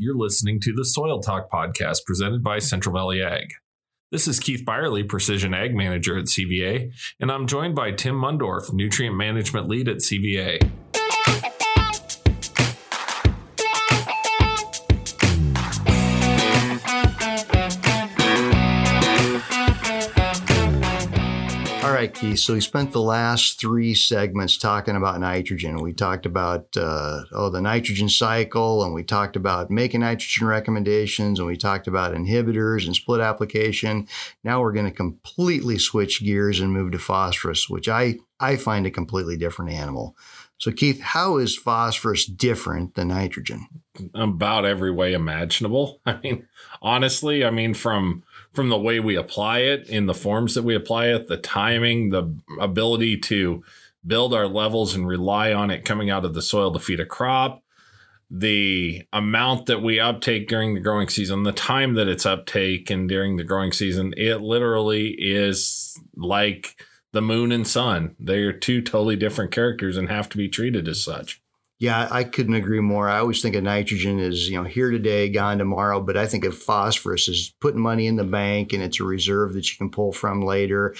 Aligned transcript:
You're 0.00 0.16
listening 0.16 0.60
to 0.60 0.72
the 0.72 0.84
Soil 0.84 1.20
Talk 1.20 1.50
podcast 1.50 2.04
presented 2.06 2.40
by 2.44 2.60
Central 2.60 2.94
Valley 2.94 3.20
Ag. 3.20 3.48
This 4.12 4.28
is 4.28 4.38
Keith 4.38 4.64
Byerly, 4.64 5.02
Precision 5.02 5.52
Ag 5.52 5.74
Manager 5.74 6.16
at 6.16 6.26
CVA, 6.26 6.92
and 7.18 7.32
I'm 7.32 7.48
joined 7.48 7.74
by 7.74 7.90
Tim 7.90 8.14
Mundorf, 8.14 8.72
Nutrient 8.72 9.16
Management 9.16 9.66
Lead 9.66 9.88
at 9.88 9.96
CVA. 9.96 10.70
Keith. 22.14 22.38
So 22.38 22.54
we 22.54 22.60
spent 22.60 22.92
the 22.92 23.00
last 23.00 23.60
three 23.60 23.94
segments 23.94 24.56
talking 24.56 24.96
about 24.96 25.20
nitrogen. 25.20 25.76
We 25.76 25.92
talked 25.92 26.26
about 26.26 26.76
uh, 26.76 27.22
oh 27.32 27.50
the 27.50 27.60
nitrogen 27.60 28.08
cycle, 28.08 28.84
and 28.84 28.94
we 28.94 29.04
talked 29.04 29.36
about 29.36 29.70
making 29.70 30.00
nitrogen 30.00 30.46
recommendations, 30.46 31.38
and 31.38 31.46
we 31.46 31.56
talked 31.56 31.86
about 31.86 32.14
inhibitors 32.14 32.86
and 32.86 32.94
split 32.94 33.20
application. 33.20 34.08
Now 34.44 34.60
we're 34.60 34.72
going 34.72 34.86
to 34.86 34.92
completely 34.92 35.78
switch 35.78 36.22
gears 36.22 36.60
and 36.60 36.72
move 36.72 36.92
to 36.92 36.98
phosphorus, 36.98 37.68
which 37.68 37.88
I 37.88 38.16
I 38.40 38.56
find 38.56 38.86
a 38.86 38.90
completely 38.90 39.36
different 39.36 39.72
animal. 39.72 40.16
So, 40.58 40.72
Keith, 40.72 41.00
how 41.00 41.36
is 41.36 41.56
phosphorus 41.56 42.26
different 42.26 42.94
than 42.94 43.08
nitrogen? 43.08 43.68
About 44.14 44.64
every 44.64 44.90
way 44.90 45.12
imaginable. 45.12 46.00
I 46.06 46.18
mean, 46.22 46.48
honestly, 46.82 47.44
I 47.44 47.50
mean, 47.50 47.74
from 47.74 48.24
from 48.52 48.68
the 48.68 48.78
way 48.78 48.98
we 48.98 49.14
apply 49.14 49.60
it 49.60 49.88
in 49.88 50.06
the 50.06 50.14
forms 50.14 50.54
that 50.54 50.64
we 50.64 50.74
apply 50.74 51.08
it, 51.08 51.28
the 51.28 51.36
timing, 51.36 52.10
the 52.10 52.34
ability 52.60 53.18
to 53.18 53.62
build 54.06 54.34
our 54.34 54.48
levels 54.48 54.94
and 54.94 55.06
rely 55.06 55.52
on 55.52 55.70
it 55.70 55.84
coming 55.84 56.10
out 56.10 56.24
of 56.24 56.34
the 56.34 56.42
soil 56.42 56.72
to 56.72 56.80
feed 56.80 56.98
a 56.98 57.06
crop, 57.06 57.62
the 58.30 59.02
amount 59.12 59.66
that 59.66 59.82
we 59.82 60.00
uptake 60.00 60.48
during 60.48 60.74
the 60.74 60.80
growing 60.80 61.08
season, 61.08 61.44
the 61.44 61.52
time 61.52 61.94
that 61.94 62.08
it's 62.08 62.26
uptake 62.26 62.90
and 62.90 63.08
during 63.08 63.36
the 63.36 63.44
growing 63.44 63.70
season, 63.70 64.12
it 64.16 64.40
literally 64.40 65.14
is 65.18 65.98
like 66.16 66.82
the 67.12 67.22
moon 67.22 67.52
and 67.52 67.66
sun. 67.66 68.14
They 68.18 68.38
are 68.42 68.52
two 68.52 68.82
totally 68.82 69.16
different 69.16 69.50
characters 69.50 69.96
and 69.96 70.08
have 70.08 70.28
to 70.30 70.36
be 70.36 70.48
treated 70.48 70.88
as 70.88 71.02
such. 71.02 71.40
Yeah, 71.80 72.08
I 72.10 72.24
couldn't 72.24 72.54
agree 72.54 72.80
more. 72.80 73.08
I 73.08 73.18
always 73.18 73.40
think 73.40 73.54
of 73.54 73.62
nitrogen 73.62 74.18
as, 74.18 74.48
you 74.48 74.56
know, 74.56 74.64
here 74.64 74.90
today, 74.90 75.28
gone 75.28 75.58
tomorrow, 75.58 76.00
but 76.00 76.16
I 76.16 76.26
think 76.26 76.44
of 76.44 76.58
phosphorus 76.58 77.28
as 77.28 77.52
putting 77.60 77.80
money 77.80 78.08
in 78.08 78.16
the 78.16 78.24
bank 78.24 78.72
and 78.72 78.82
it's 78.82 78.98
a 78.98 79.04
reserve 79.04 79.54
that 79.54 79.70
you 79.70 79.76
can 79.76 79.90
pull 79.90 80.10
from 80.10 80.42
later. 80.42 80.96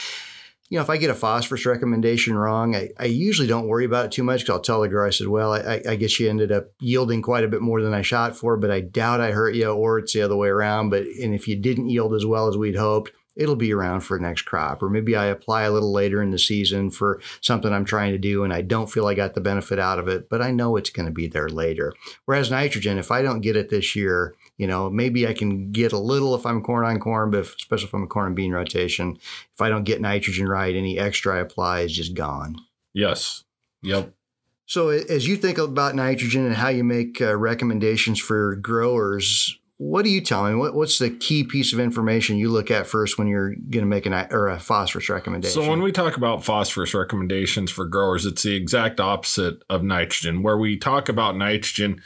You 0.71 0.77
know, 0.77 0.83
if 0.83 0.91
I 0.91 0.99
get 0.99 1.11
a 1.11 1.15
phosphorus 1.15 1.67
recommendation 1.67 2.37
wrong, 2.37 2.77
I, 2.77 2.91
I 2.99 3.07
usually 3.07 3.49
don't 3.49 3.67
worry 3.67 3.87
about 3.87 4.05
it 4.05 4.13
too 4.13 4.23
much 4.23 4.41
because 4.41 4.53
I'll 4.53 4.61
tell 4.61 4.83
the 4.83 4.89
grower, 4.89 5.07
I 5.07 5.11
said, 5.11 5.27
well, 5.27 5.55
I, 5.55 5.83
I 5.89 5.97
guess 5.97 6.21
you 6.21 6.29
ended 6.29 6.53
up 6.53 6.67
yielding 6.79 7.23
quite 7.23 7.43
a 7.43 7.49
bit 7.49 7.63
more 7.63 7.83
than 7.83 7.95
I 7.95 8.03
shot 8.03 8.37
for, 8.37 8.57
but 8.57 8.71
I 8.71 8.81
doubt 8.83 9.23
I 9.23 9.33
hurt 9.33 9.55
you, 9.55 9.69
or 9.69 9.99
it's 9.99 10.13
the 10.13 10.23
other 10.23 10.37
way 10.37 10.49
around. 10.49 10.91
But 10.91 11.05
and 11.05 11.35
if 11.35 11.49
you 11.49 11.57
didn't 11.57 11.89
yield 11.89 12.15
as 12.15 12.27
well 12.27 12.49
as 12.49 12.57
we'd 12.57 12.77
hoped, 12.77 13.13
it'll 13.39 13.57
be 13.57 13.73
around 13.73 14.01
for 14.01 14.19
the 14.19 14.23
next 14.23 14.43
crop. 14.43 14.83
Or 14.83 14.91
maybe 14.91 15.17
I 15.17 15.27
apply 15.27 15.63
a 15.63 15.71
little 15.71 15.93
later 15.93 16.21
in 16.21 16.31
the 16.31 16.39
season 16.39 16.91
for 16.91 17.21
something 17.41 17.73
I'm 17.73 17.85
trying 17.85 18.13
to 18.13 18.19
do 18.19 18.45
and 18.45 18.53
I 18.53 18.63
don't 18.63 18.91
feel 18.91 19.07
I 19.07 19.15
got 19.15 19.35
the 19.35 19.41
benefit 19.41 19.79
out 19.79 19.99
of 19.99 20.09
it, 20.09 20.29
but 20.29 20.43
I 20.43 20.51
know 20.51 20.77
it's 20.77 20.91
going 20.91 21.07
to 21.07 21.13
be 21.13 21.29
there 21.29 21.49
later. 21.49 21.95
Whereas 22.25 22.51
nitrogen, 22.51 22.99
if 22.99 23.11
I 23.11 23.23
don't 23.23 23.41
get 23.41 23.57
it 23.57 23.71
this 23.71 23.95
year, 23.95 24.35
you 24.59 24.67
know, 24.67 24.91
maybe 24.91 25.27
I 25.27 25.33
can 25.33 25.71
get 25.71 25.93
a 25.93 25.99
little 25.99 26.35
if 26.35 26.45
I'm 26.45 26.63
corn 26.63 26.85
on 26.85 26.99
corn, 26.99 27.31
but 27.31 27.41
if, 27.41 27.55
especially 27.55 27.87
if 27.87 27.95
I'm 27.95 28.03
a 28.03 28.09
corn 28.09 28.27
and 28.27 28.37
bean 28.37 28.53
rotation, 28.53 29.17
if 29.55 29.61
I 29.61 29.69
don't 29.69 29.85
get 29.85 30.01
nitrogen 30.01 30.49
right, 30.49 30.75
any 30.75 30.99
extra 30.99 31.37
I 31.37 31.41
apply 31.41 31.81
is 31.81 31.95
just 31.95 32.15
gone. 32.15 32.57
Yes. 32.93 33.45
Yep. 33.83 34.13
So, 34.67 34.91
as 34.91 35.27
you 35.27 35.37
think 35.37 35.57
about 35.57 35.95
nitrogen 35.95 36.45
and 36.45 36.55
how 36.55 36.69
you 36.69 36.85
make 36.85 37.23
uh, 37.23 37.35
recommendations 37.37 38.19
for 38.19 38.57
growers, 38.57 39.59
what 39.79 40.05
do 40.05 40.11
you 40.11 40.21
tell 40.21 40.45
me? 40.49 40.57
What, 40.57 40.75
what's 40.75 40.99
the 40.99 41.09
key 41.09 41.45
piece 41.45 41.73
of 41.73 41.79
information 41.79 42.37
you 42.37 42.51
look 42.51 42.69
at 42.69 42.89
first 42.89 43.17
when 43.17 43.29
you're 43.29 43.55
going 43.55 43.85
to 43.85 43.87
make 43.87 44.07
an 44.07 44.13
or 44.33 44.49
a 44.49 44.59
phosphorus 44.59 45.09
recommendation? 45.09 45.63
So 45.63 45.69
when 45.69 45.83
we 45.83 45.93
talk 45.93 46.17
about 46.17 46.45
phosphorus 46.45 46.95
recommendations 46.95 47.71
for 47.71 47.85
growers, 47.85 48.27
it's 48.27 48.43
the 48.43 48.57
exact 48.57 48.99
opposite 48.99 49.63
of 49.71 49.85
nitrogen. 49.85 50.43
Where 50.43 50.59
we 50.59 50.77
talk 50.77 51.09
about 51.09 51.37
nitrogen, 51.37 52.03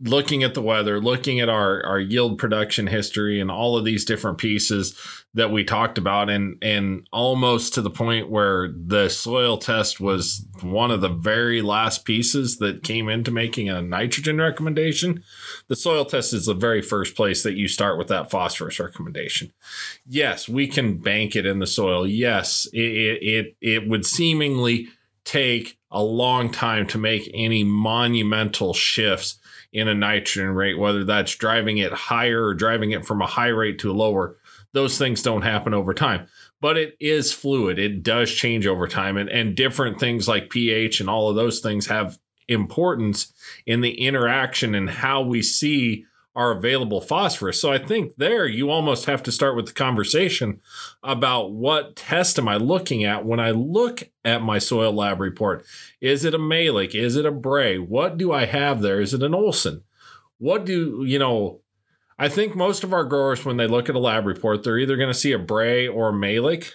looking 0.00 0.42
at 0.42 0.54
the 0.54 0.62
weather, 0.62 1.00
looking 1.00 1.40
at 1.40 1.48
our, 1.48 1.84
our 1.86 1.98
yield 1.98 2.38
production 2.38 2.86
history 2.86 3.40
and 3.40 3.50
all 3.50 3.76
of 3.76 3.84
these 3.84 4.04
different 4.04 4.38
pieces 4.38 4.94
that 5.32 5.50
we 5.50 5.64
talked 5.64 5.98
about 5.98 6.30
and 6.30 6.56
and 6.62 7.06
almost 7.12 7.74
to 7.74 7.82
the 7.82 7.90
point 7.90 8.30
where 8.30 8.68
the 8.68 9.08
soil 9.08 9.58
test 9.58 10.00
was 10.00 10.46
one 10.62 10.90
of 10.90 11.02
the 11.02 11.10
very 11.10 11.60
last 11.60 12.06
pieces 12.06 12.56
that 12.56 12.82
came 12.82 13.08
into 13.08 13.30
making 13.30 13.68
a 13.68 13.82
nitrogen 13.82 14.38
recommendation. 14.38 15.22
The 15.68 15.76
soil 15.76 16.06
test 16.06 16.32
is 16.32 16.46
the 16.46 16.54
very 16.54 16.80
first 16.80 17.14
place 17.14 17.42
that 17.42 17.54
you 17.54 17.68
start 17.68 17.98
with 17.98 18.08
that 18.08 18.30
phosphorus 18.30 18.80
recommendation. 18.80 19.52
Yes, 20.06 20.48
we 20.48 20.66
can 20.66 20.98
bank 20.98 21.36
it 21.36 21.44
in 21.44 21.58
the 21.58 21.66
soil. 21.66 22.06
Yes, 22.06 22.66
it 22.72 22.78
it, 22.80 23.56
it 23.60 23.88
would 23.88 24.06
seemingly 24.06 24.88
take 25.24 25.78
a 25.90 26.02
long 26.02 26.50
time 26.50 26.86
to 26.86 26.98
make 26.98 27.30
any 27.34 27.62
monumental 27.62 28.72
shifts 28.72 29.38
in 29.76 29.88
a 29.88 29.94
nitrogen 29.94 30.48
rate, 30.48 30.78
whether 30.78 31.04
that's 31.04 31.36
driving 31.36 31.76
it 31.76 31.92
higher 31.92 32.46
or 32.46 32.54
driving 32.54 32.92
it 32.92 33.04
from 33.04 33.20
a 33.20 33.26
high 33.26 33.48
rate 33.48 33.78
to 33.78 33.90
a 33.90 33.92
lower. 33.92 34.38
Those 34.72 34.96
things 34.96 35.22
don't 35.22 35.42
happen 35.42 35.74
over 35.74 35.92
time, 35.92 36.28
but 36.62 36.78
it 36.78 36.96
is 36.98 37.30
fluid. 37.30 37.78
It 37.78 38.02
does 38.02 38.32
change 38.32 38.66
over 38.66 38.88
time, 38.88 39.18
and, 39.18 39.28
and 39.28 39.54
different 39.54 40.00
things 40.00 40.26
like 40.26 40.48
pH 40.48 41.00
and 41.00 41.10
all 41.10 41.28
of 41.28 41.36
those 41.36 41.60
things 41.60 41.88
have 41.88 42.18
importance 42.48 43.34
in 43.66 43.82
the 43.82 44.00
interaction 44.00 44.74
and 44.74 44.88
how 44.88 45.20
we 45.20 45.42
see 45.42 46.06
our 46.36 46.52
available 46.52 47.00
phosphorus. 47.00 47.58
So 47.58 47.72
I 47.72 47.78
think 47.78 48.12
there 48.18 48.46
you 48.46 48.70
almost 48.70 49.06
have 49.06 49.22
to 49.22 49.32
start 49.32 49.56
with 49.56 49.66
the 49.66 49.72
conversation 49.72 50.60
about 51.02 51.52
what 51.52 51.96
test 51.96 52.38
am 52.38 52.46
I 52.46 52.58
looking 52.58 53.04
at 53.04 53.24
when 53.24 53.40
I 53.40 53.52
look 53.52 54.02
at 54.22 54.42
my 54.42 54.58
soil 54.58 54.92
lab 54.92 55.18
report. 55.18 55.64
Is 56.00 56.26
it 56.26 56.34
a 56.34 56.38
Mehlich? 56.38 56.94
Is 56.94 57.16
it 57.16 57.24
a 57.24 57.32
Bray? 57.32 57.78
What 57.78 58.18
do 58.18 58.32
I 58.32 58.44
have 58.44 58.82
there? 58.82 59.00
Is 59.00 59.14
it 59.14 59.22
an 59.22 59.34
Olsen? 59.34 59.82
What 60.36 60.66
do 60.66 61.04
you 61.06 61.18
know? 61.18 61.62
I 62.18 62.28
think 62.28 62.54
most 62.54 62.84
of 62.84 62.92
our 62.92 63.04
growers, 63.04 63.44
when 63.44 63.56
they 63.56 63.66
look 63.66 63.88
at 63.88 63.94
a 63.94 63.98
lab 63.98 64.26
report, 64.26 64.62
they're 64.62 64.78
either 64.78 64.96
going 64.96 65.12
to 65.12 65.18
see 65.18 65.32
a 65.32 65.38
Bray 65.38 65.88
or 65.88 66.10
a 66.10 66.12
Mehlich. 66.12 66.74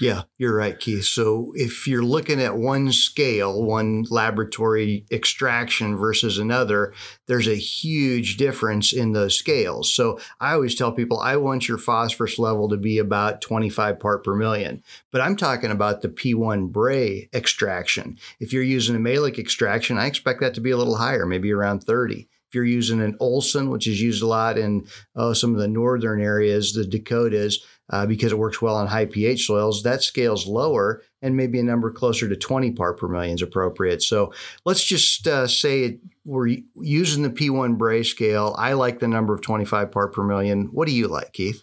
Yeah, 0.00 0.22
you're 0.36 0.54
right, 0.54 0.78
Keith. 0.78 1.06
So 1.06 1.52
if 1.56 1.88
you're 1.88 2.04
looking 2.04 2.40
at 2.40 2.56
one 2.56 2.92
scale, 2.92 3.60
one 3.64 4.04
laboratory 4.10 5.04
extraction 5.10 5.96
versus 5.96 6.38
another, 6.38 6.94
there's 7.26 7.48
a 7.48 7.56
huge 7.56 8.36
difference 8.36 8.92
in 8.92 9.12
those 9.12 9.36
scales. 9.36 9.92
So 9.92 10.20
I 10.40 10.52
always 10.52 10.76
tell 10.76 10.92
people 10.92 11.18
I 11.18 11.34
want 11.34 11.66
your 11.66 11.78
phosphorus 11.78 12.38
level 12.38 12.68
to 12.68 12.76
be 12.76 12.98
about 12.98 13.40
25 13.40 13.98
part 13.98 14.22
per 14.22 14.36
million, 14.36 14.84
but 15.10 15.20
I'm 15.20 15.34
talking 15.34 15.72
about 15.72 16.02
the 16.02 16.08
P1 16.08 16.70
Bray 16.70 17.28
extraction. 17.34 18.18
If 18.38 18.52
you're 18.52 18.62
using 18.62 18.94
a 18.94 19.00
Mehlich 19.00 19.38
extraction, 19.38 19.98
I 19.98 20.06
expect 20.06 20.40
that 20.40 20.54
to 20.54 20.60
be 20.60 20.70
a 20.70 20.76
little 20.76 20.96
higher, 20.96 21.26
maybe 21.26 21.52
around 21.52 21.80
30. 21.82 22.28
If 22.48 22.54
you're 22.54 22.64
using 22.64 23.02
an 23.02 23.16
Olsen, 23.20 23.68
which 23.68 23.86
is 23.86 24.00
used 24.00 24.22
a 24.22 24.26
lot 24.26 24.56
in 24.56 24.86
uh, 25.14 25.34
some 25.34 25.52
of 25.52 25.60
the 25.60 25.68
northern 25.68 26.22
areas, 26.22 26.72
the 26.72 26.86
Dakotas, 26.86 27.58
uh, 27.90 28.06
because 28.06 28.32
it 28.32 28.38
works 28.38 28.62
well 28.62 28.76
on 28.76 28.86
high 28.86 29.06
pH 29.06 29.46
soils, 29.46 29.82
that 29.82 30.02
scale's 30.02 30.46
lower 30.46 31.02
and 31.20 31.36
maybe 31.36 31.58
a 31.58 31.62
number 31.62 31.90
closer 31.90 32.28
to 32.28 32.36
20 32.36 32.72
part 32.72 32.98
per 32.98 33.08
million 33.08 33.34
is 33.34 33.42
appropriate. 33.42 34.02
So 34.02 34.32
let's 34.64 34.84
just 34.84 35.26
uh, 35.26 35.46
say 35.46 35.98
we're 36.24 36.56
using 36.76 37.22
the 37.22 37.30
P1 37.30 37.76
Bray 37.76 38.02
scale. 38.02 38.54
I 38.58 38.74
like 38.74 39.00
the 39.00 39.08
number 39.08 39.34
of 39.34 39.42
25 39.42 39.90
part 39.90 40.14
per 40.14 40.22
million. 40.22 40.66
What 40.66 40.86
do 40.88 40.94
you 40.94 41.08
like, 41.08 41.32
Keith? 41.32 41.62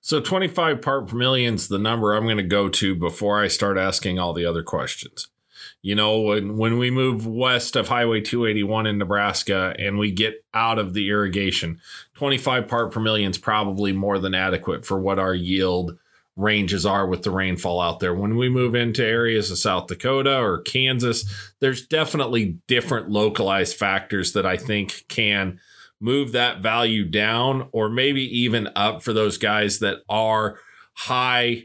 So 0.00 0.20
25 0.20 0.80
part 0.80 1.08
per 1.08 1.16
million 1.16 1.54
is 1.54 1.68
the 1.68 1.78
number 1.78 2.14
I'm 2.14 2.24
going 2.24 2.36
to 2.38 2.42
go 2.42 2.68
to 2.68 2.94
before 2.94 3.42
I 3.42 3.48
start 3.48 3.78
asking 3.78 4.18
all 4.18 4.32
the 4.32 4.46
other 4.46 4.62
questions. 4.62 5.28
You 5.80 5.94
know, 5.94 6.20
when, 6.20 6.56
when 6.56 6.78
we 6.78 6.90
move 6.90 7.26
west 7.26 7.76
of 7.76 7.88
Highway 7.88 8.20
281 8.20 8.86
in 8.86 8.98
Nebraska 8.98 9.74
and 9.78 9.96
we 9.96 10.10
get 10.10 10.44
out 10.52 10.78
of 10.78 10.92
the 10.92 11.08
irrigation, 11.08 11.80
25 12.14 12.66
part 12.66 12.92
per 12.92 13.00
million 13.00 13.30
is 13.30 13.38
probably 13.38 13.92
more 13.92 14.18
than 14.18 14.34
adequate 14.34 14.84
for 14.84 14.98
what 14.98 15.20
our 15.20 15.34
yield 15.34 15.96
ranges 16.38 16.86
are 16.86 17.06
with 17.06 17.22
the 17.22 17.30
rainfall 17.30 17.80
out 17.80 18.00
there. 18.00 18.14
When 18.14 18.36
we 18.36 18.48
move 18.48 18.74
into 18.74 19.04
areas 19.04 19.50
of 19.50 19.58
South 19.58 19.88
Dakota 19.88 20.38
or 20.38 20.62
Kansas, 20.62 21.24
there's 21.60 21.86
definitely 21.86 22.58
different 22.66 23.10
localized 23.10 23.76
factors 23.76 24.32
that 24.32 24.46
I 24.46 24.56
think 24.56 25.04
can 25.08 25.60
move 26.00 26.32
that 26.32 26.60
value 26.60 27.04
down 27.04 27.68
or 27.72 27.88
maybe 27.88 28.22
even 28.40 28.68
up 28.76 29.02
for 29.02 29.12
those 29.12 29.36
guys 29.36 29.80
that 29.80 29.98
are 30.08 30.58
high 30.94 31.64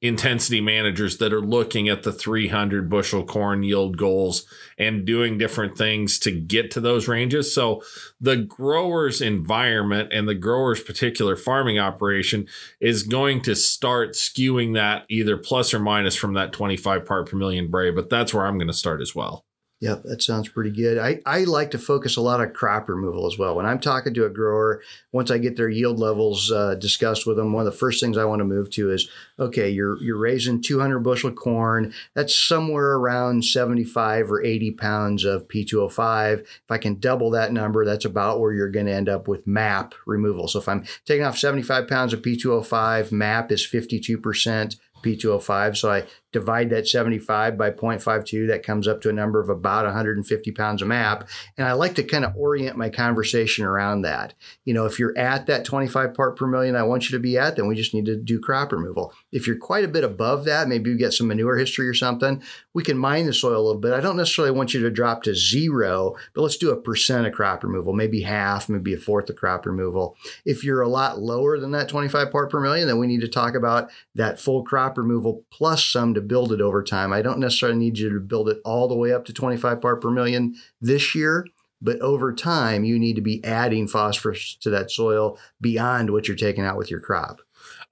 intensity 0.00 0.60
managers 0.60 1.18
that 1.18 1.32
are 1.32 1.40
looking 1.40 1.88
at 1.88 2.04
the 2.04 2.12
300 2.12 2.88
bushel 2.88 3.24
corn 3.24 3.62
yield 3.64 3.96
goals 3.96 4.46
and 4.78 5.04
doing 5.04 5.38
different 5.38 5.76
things 5.76 6.20
to 6.20 6.30
get 6.30 6.70
to 6.70 6.80
those 6.80 7.08
ranges. 7.08 7.52
So 7.52 7.82
the 8.20 8.36
grower's 8.36 9.20
environment 9.20 10.12
and 10.12 10.28
the 10.28 10.36
grower's 10.36 10.82
particular 10.82 11.36
farming 11.36 11.80
operation 11.80 12.46
is 12.80 13.02
going 13.02 13.42
to 13.42 13.56
start 13.56 14.12
skewing 14.12 14.74
that 14.74 15.04
either 15.08 15.36
plus 15.36 15.74
or 15.74 15.80
minus 15.80 16.14
from 16.14 16.34
that 16.34 16.52
25 16.52 17.04
part 17.04 17.28
per 17.28 17.36
million 17.36 17.68
bray, 17.68 17.90
but 17.90 18.08
that's 18.08 18.32
where 18.32 18.46
I'm 18.46 18.58
going 18.58 18.68
to 18.68 18.74
start 18.74 19.00
as 19.00 19.14
well. 19.14 19.44
Yep, 19.80 20.02
that 20.04 20.22
sounds 20.22 20.48
pretty 20.48 20.72
good. 20.72 20.98
I, 20.98 21.20
I 21.24 21.44
like 21.44 21.70
to 21.70 21.78
focus 21.78 22.16
a 22.16 22.20
lot 22.20 22.40
on 22.40 22.52
crop 22.52 22.88
removal 22.88 23.28
as 23.28 23.38
well. 23.38 23.54
When 23.54 23.64
I'm 23.64 23.78
talking 23.78 24.12
to 24.14 24.24
a 24.24 24.28
grower, 24.28 24.82
once 25.12 25.30
I 25.30 25.38
get 25.38 25.56
their 25.56 25.68
yield 25.68 26.00
levels 26.00 26.50
uh, 26.50 26.74
discussed 26.74 27.28
with 27.28 27.36
them, 27.36 27.52
one 27.52 27.64
of 27.64 27.72
the 27.72 27.78
first 27.78 28.00
things 28.00 28.18
I 28.18 28.24
want 28.24 28.40
to 28.40 28.44
move 28.44 28.70
to 28.70 28.90
is 28.90 29.08
okay, 29.38 29.70
you're 29.70 30.02
you're 30.02 30.18
raising 30.18 30.60
200 30.60 30.98
bushel 30.98 31.30
corn. 31.30 31.94
That's 32.14 32.36
somewhere 32.36 32.94
around 32.94 33.44
75 33.44 34.32
or 34.32 34.42
80 34.42 34.72
pounds 34.72 35.24
of 35.24 35.46
P2O5. 35.46 36.40
If 36.40 36.70
I 36.70 36.78
can 36.78 36.98
double 36.98 37.30
that 37.30 37.52
number, 37.52 37.84
that's 37.84 38.04
about 38.04 38.40
where 38.40 38.52
you're 38.52 38.70
going 38.70 38.86
to 38.86 38.92
end 38.92 39.08
up 39.08 39.28
with 39.28 39.46
MAP 39.46 39.94
removal. 40.06 40.48
So 40.48 40.58
if 40.58 40.68
I'm 40.68 40.84
taking 41.04 41.24
off 41.24 41.38
75 41.38 41.86
pounds 41.86 42.12
of 42.12 42.22
P2O5, 42.22 43.12
MAP 43.12 43.52
is 43.52 43.64
52%. 43.64 44.76
P2O5. 45.02 45.76
So 45.76 45.90
I 45.90 46.04
divide 46.32 46.68
that 46.70 46.86
75 46.86 47.56
by 47.56 47.70
0.52. 47.70 48.48
That 48.48 48.62
comes 48.62 48.86
up 48.86 49.00
to 49.02 49.08
a 49.08 49.12
number 49.12 49.40
of 49.40 49.48
about 49.48 49.86
150 49.86 50.52
pounds 50.52 50.82
of 50.82 50.88
MAP. 50.88 51.26
And 51.56 51.66
I 51.66 51.72
like 51.72 51.94
to 51.94 52.02
kind 52.02 52.24
of 52.24 52.36
orient 52.36 52.76
my 52.76 52.90
conversation 52.90 53.64
around 53.64 54.02
that. 54.02 54.34
You 54.64 54.74
know, 54.74 54.84
if 54.84 54.98
you're 54.98 55.16
at 55.16 55.46
that 55.46 55.64
25 55.64 56.14
part 56.14 56.36
per 56.36 56.46
million 56.46 56.76
I 56.76 56.82
want 56.82 57.08
you 57.08 57.16
to 57.16 57.22
be 57.22 57.38
at, 57.38 57.56
then 57.56 57.66
we 57.66 57.74
just 57.74 57.94
need 57.94 58.04
to 58.06 58.16
do 58.16 58.40
crop 58.40 58.72
removal. 58.72 59.14
If 59.32 59.46
you're 59.46 59.56
quite 59.56 59.84
a 59.84 59.88
bit 59.88 60.04
above 60.04 60.44
that, 60.44 60.68
maybe 60.68 60.90
you 60.90 60.98
get 60.98 61.14
some 61.14 61.28
manure 61.28 61.56
history 61.56 61.88
or 61.88 61.94
something, 61.94 62.42
we 62.74 62.82
can 62.82 62.98
mine 62.98 63.26
the 63.26 63.32
soil 63.32 63.60
a 63.60 63.64
little 63.64 63.80
bit. 63.80 63.92
I 63.92 64.00
don't 64.00 64.16
necessarily 64.16 64.56
want 64.56 64.74
you 64.74 64.80
to 64.82 64.90
drop 64.90 65.22
to 65.22 65.34
zero, 65.34 66.14
but 66.34 66.42
let's 66.42 66.58
do 66.58 66.70
a 66.70 66.80
percent 66.80 67.26
of 67.26 67.32
crop 67.32 67.64
removal, 67.64 67.94
maybe 67.94 68.20
half, 68.20 68.68
maybe 68.68 68.94
a 68.94 68.98
fourth 68.98 69.30
of 69.30 69.36
crop 69.36 69.64
removal. 69.64 70.16
If 70.44 70.62
you're 70.62 70.82
a 70.82 70.88
lot 70.88 71.20
lower 71.20 71.58
than 71.58 71.70
that 71.72 71.88
25 71.88 72.30
part 72.30 72.50
per 72.50 72.60
million, 72.60 72.86
then 72.86 72.98
we 72.98 73.06
need 73.06 73.22
to 73.22 73.28
talk 73.28 73.54
about 73.54 73.90
that 74.14 74.38
full 74.38 74.62
crop 74.62 74.87
removal 74.96 75.44
plus 75.50 75.84
some 75.84 76.14
to 76.14 76.20
build 76.20 76.52
it 76.52 76.60
over 76.60 76.82
time. 76.82 77.12
I 77.12 77.22
don't 77.22 77.40
necessarily 77.40 77.78
need 77.78 77.98
you 77.98 78.10
to 78.10 78.20
build 78.20 78.48
it 78.48 78.58
all 78.64 78.88
the 78.88 78.96
way 78.96 79.12
up 79.12 79.24
to 79.26 79.32
25 79.32 79.80
part 79.80 80.00
per 80.00 80.10
million 80.10 80.54
this 80.80 81.14
year, 81.14 81.46
but 81.82 82.00
over 82.00 82.32
time, 82.32 82.84
you 82.84 82.98
need 82.98 83.16
to 83.16 83.22
be 83.22 83.44
adding 83.44 83.86
phosphorus 83.86 84.56
to 84.60 84.70
that 84.70 84.90
soil 84.90 85.38
beyond 85.60 86.10
what 86.10 86.26
you're 86.26 86.36
taking 86.36 86.64
out 86.64 86.76
with 86.76 86.90
your 86.90 87.00
crop. 87.00 87.40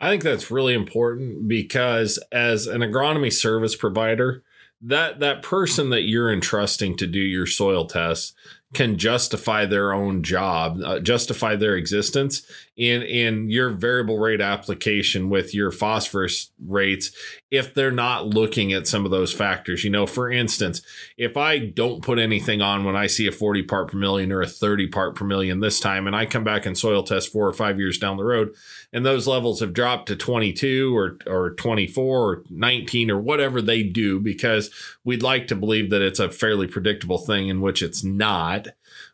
I 0.00 0.10
think 0.10 0.22
that's 0.22 0.50
really 0.50 0.74
important 0.74 1.48
because 1.48 2.18
as 2.30 2.66
an 2.66 2.80
agronomy 2.80 3.32
service 3.32 3.76
provider, 3.76 4.42
that 4.82 5.20
that 5.20 5.42
person 5.42 5.90
that 5.90 6.02
you're 6.02 6.32
entrusting 6.32 6.96
to 6.98 7.06
do 7.06 7.18
your 7.18 7.46
soil 7.46 7.86
tests 7.86 8.34
can 8.76 8.98
justify 8.98 9.64
their 9.64 9.94
own 9.94 10.22
job, 10.22 10.78
uh, 10.84 11.00
justify 11.00 11.56
their 11.56 11.76
existence 11.76 12.42
in 12.76 13.00
in 13.00 13.48
your 13.48 13.70
variable 13.70 14.18
rate 14.18 14.42
application 14.42 15.30
with 15.30 15.54
your 15.54 15.70
phosphorus 15.70 16.50
rates 16.66 17.10
if 17.50 17.72
they're 17.72 17.90
not 17.90 18.26
looking 18.26 18.74
at 18.74 18.86
some 18.86 19.06
of 19.06 19.10
those 19.10 19.32
factors. 19.32 19.82
You 19.82 19.88
know, 19.88 20.04
for 20.04 20.30
instance, 20.30 20.82
if 21.16 21.38
I 21.38 21.58
don't 21.58 22.02
put 22.02 22.18
anything 22.18 22.60
on 22.60 22.84
when 22.84 22.96
I 22.96 23.06
see 23.06 23.26
a 23.26 23.32
40 23.32 23.62
part 23.62 23.90
per 23.90 23.96
million 23.96 24.30
or 24.30 24.42
a 24.42 24.46
30 24.46 24.88
part 24.88 25.14
per 25.14 25.24
million 25.24 25.60
this 25.60 25.80
time 25.80 26.06
and 26.06 26.14
I 26.14 26.26
come 26.26 26.44
back 26.44 26.66
and 26.66 26.76
soil 26.76 27.02
test 27.02 27.32
4 27.32 27.48
or 27.48 27.54
5 27.54 27.78
years 27.78 27.96
down 27.96 28.18
the 28.18 28.24
road 28.24 28.54
and 28.92 29.04
those 29.04 29.26
levels 29.26 29.60
have 29.60 29.72
dropped 29.72 30.08
to 30.08 30.16
22 30.16 30.96
or 30.96 31.18
or 31.26 31.50
24 31.50 32.30
or 32.30 32.42
19 32.50 33.10
or 33.10 33.18
whatever 33.18 33.60
they 33.60 33.82
do 33.82 34.20
because 34.20 34.70
we'd 35.04 35.22
like 35.22 35.46
to 35.48 35.56
believe 35.56 35.90
that 35.90 36.02
it's 36.02 36.20
a 36.20 36.30
fairly 36.30 36.66
predictable 36.66 37.18
thing 37.18 37.48
in 37.48 37.60
which 37.60 37.82
it's 37.82 38.02
not. 38.04 38.68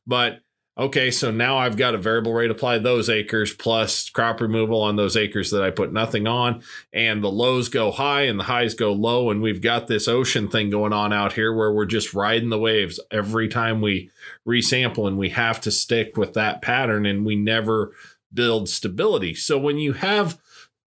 But 0.06 0.40
okay, 0.76 1.10
so 1.10 1.30
now 1.30 1.58
I've 1.58 1.76
got 1.76 1.94
a 1.94 1.98
variable 1.98 2.32
rate 2.32 2.50
apply 2.50 2.78
those 2.78 3.10
acres 3.10 3.52
plus 3.52 4.08
crop 4.10 4.40
removal 4.40 4.80
on 4.82 4.96
those 4.96 5.16
acres 5.16 5.50
that 5.50 5.62
I 5.62 5.70
put 5.70 5.92
nothing 5.92 6.26
on, 6.26 6.62
and 6.92 7.22
the 7.22 7.30
lows 7.30 7.68
go 7.68 7.90
high 7.90 8.22
and 8.22 8.38
the 8.38 8.44
highs 8.44 8.74
go 8.74 8.92
low, 8.92 9.30
and 9.30 9.42
we've 9.42 9.62
got 9.62 9.86
this 9.86 10.08
ocean 10.08 10.48
thing 10.48 10.70
going 10.70 10.92
on 10.92 11.12
out 11.12 11.34
here 11.34 11.52
where 11.54 11.72
we're 11.72 11.84
just 11.84 12.14
riding 12.14 12.48
the 12.48 12.58
waves 12.58 13.00
every 13.10 13.48
time 13.48 13.80
we 13.80 14.10
resample, 14.46 15.06
and 15.06 15.18
we 15.18 15.30
have 15.30 15.60
to 15.62 15.70
stick 15.70 16.16
with 16.16 16.34
that 16.34 16.62
pattern, 16.62 17.06
and 17.06 17.26
we 17.26 17.36
never 17.36 17.92
build 18.34 18.68
stability. 18.68 19.34
So 19.34 19.58
when 19.58 19.78
you 19.78 19.92
have 19.94 20.38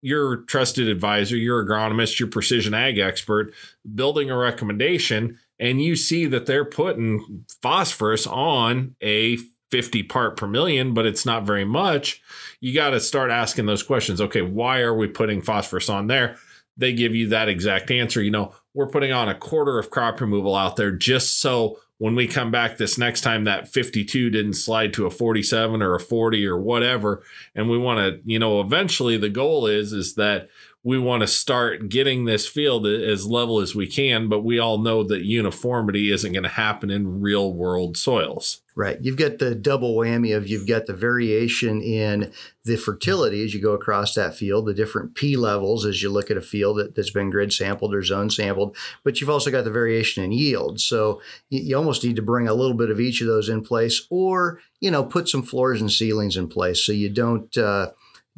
your 0.02 0.38
trusted 0.42 0.88
advisor, 0.88 1.36
your 1.36 1.64
agronomist, 1.64 2.18
your 2.18 2.28
precision 2.28 2.74
ag 2.74 2.98
expert 2.98 3.54
building 3.94 4.30
a 4.30 4.36
recommendation, 4.36 5.38
and 5.58 5.80
you 5.80 5.96
see 5.96 6.26
that 6.26 6.46
they're 6.46 6.64
putting 6.64 7.44
phosphorus 7.62 8.26
on 8.26 8.96
a 9.00 9.38
50 9.70 10.02
part 10.04 10.36
per 10.36 10.46
million, 10.46 10.94
but 10.94 11.06
it's 11.06 11.24
not 11.26 11.44
very 11.44 11.64
much, 11.64 12.22
you 12.60 12.74
got 12.74 12.90
to 12.90 13.00
start 13.00 13.30
asking 13.30 13.66
those 13.66 13.82
questions. 13.82 14.20
Okay, 14.20 14.42
why 14.42 14.80
are 14.80 14.94
we 14.94 15.08
putting 15.08 15.42
phosphorus 15.42 15.88
on 15.88 16.06
there? 16.06 16.36
They 16.76 16.92
give 16.92 17.14
you 17.14 17.28
that 17.28 17.48
exact 17.48 17.90
answer. 17.90 18.22
You 18.22 18.30
know, 18.30 18.54
we're 18.74 18.88
putting 18.88 19.12
on 19.12 19.28
a 19.28 19.34
quarter 19.34 19.78
of 19.78 19.90
crop 19.90 20.20
removal 20.20 20.54
out 20.54 20.76
there 20.76 20.90
just 20.90 21.40
so 21.40 21.78
when 21.98 22.14
we 22.14 22.26
come 22.26 22.50
back 22.50 22.76
this 22.76 22.98
next 22.98 23.20
time 23.20 23.44
that 23.44 23.68
52 23.68 24.30
didn't 24.30 24.54
slide 24.54 24.92
to 24.94 25.06
a 25.06 25.10
47 25.10 25.80
or 25.80 25.94
a 25.94 26.00
40 26.00 26.46
or 26.46 26.58
whatever. 26.58 27.22
And 27.54 27.70
we 27.70 27.78
want 27.78 27.98
to 27.98 28.20
you 28.24 28.38
know 28.38 28.60
eventually 28.60 29.16
the 29.16 29.28
goal 29.28 29.66
is 29.66 29.92
is 29.92 30.14
that 30.14 30.48
we 30.86 30.98
want 30.98 31.22
to 31.22 31.26
start 31.26 31.88
getting 31.88 32.26
this 32.26 32.46
field 32.46 32.86
as 32.86 33.26
level 33.26 33.60
as 33.60 33.74
we 33.74 33.86
can, 33.86 34.28
but 34.28 34.44
we 34.44 34.58
all 34.58 34.76
know 34.76 35.02
that 35.02 35.24
uniformity 35.24 36.12
isn't 36.12 36.32
going 36.32 36.42
to 36.42 36.48
happen 36.50 36.90
in 36.90 37.22
real 37.22 37.54
world 37.54 37.96
soils. 37.96 38.60
Right. 38.76 38.98
You've 39.00 39.16
got 39.16 39.38
the 39.38 39.54
double 39.54 39.94
whammy 39.94 40.36
of 40.36 40.48
you've 40.48 40.66
got 40.66 40.86
the 40.86 40.94
variation 40.94 41.80
in 41.80 42.32
the 42.64 42.76
fertility 42.76 43.42
as 43.44 43.54
you 43.54 43.62
go 43.62 43.72
across 43.72 44.14
that 44.14 44.34
field, 44.34 44.66
the 44.66 44.74
different 44.74 45.14
P 45.14 45.36
levels 45.36 45.86
as 45.86 46.02
you 46.02 46.10
look 46.10 46.30
at 46.30 46.36
a 46.36 46.42
field 46.42 46.78
that, 46.78 46.96
has 46.96 47.10
been 47.10 47.30
grid 47.30 47.52
sampled 47.52 47.94
or 47.94 48.02
zone 48.02 48.28
sampled, 48.28 48.76
but 49.04 49.20
you've 49.20 49.30
also 49.30 49.50
got 49.50 49.64
the 49.64 49.70
variation 49.70 50.24
in 50.24 50.32
yield. 50.32 50.80
So 50.80 51.22
you, 51.50 51.74
almost 51.76 52.04
need 52.04 52.16
to 52.16 52.22
bring 52.22 52.48
a 52.48 52.54
little 52.54 52.76
bit 52.76 52.90
of 52.90 53.00
each 53.00 53.20
of 53.20 53.28
those 53.28 53.48
in 53.48 53.62
place 53.62 54.06
or, 54.10 54.60
you 54.80 54.90
know, 54.90 55.04
put 55.04 55.28
some 55.28 55.44
floors 55.44 55.80
and 55.80 55.90
ceilings 55.90 56.36
in 56.36 56.48
place 56.48 56.84
so 56.84 56.92
you 56.92 57.08
don't, 57.08 57.56
uh, 57.56 57.92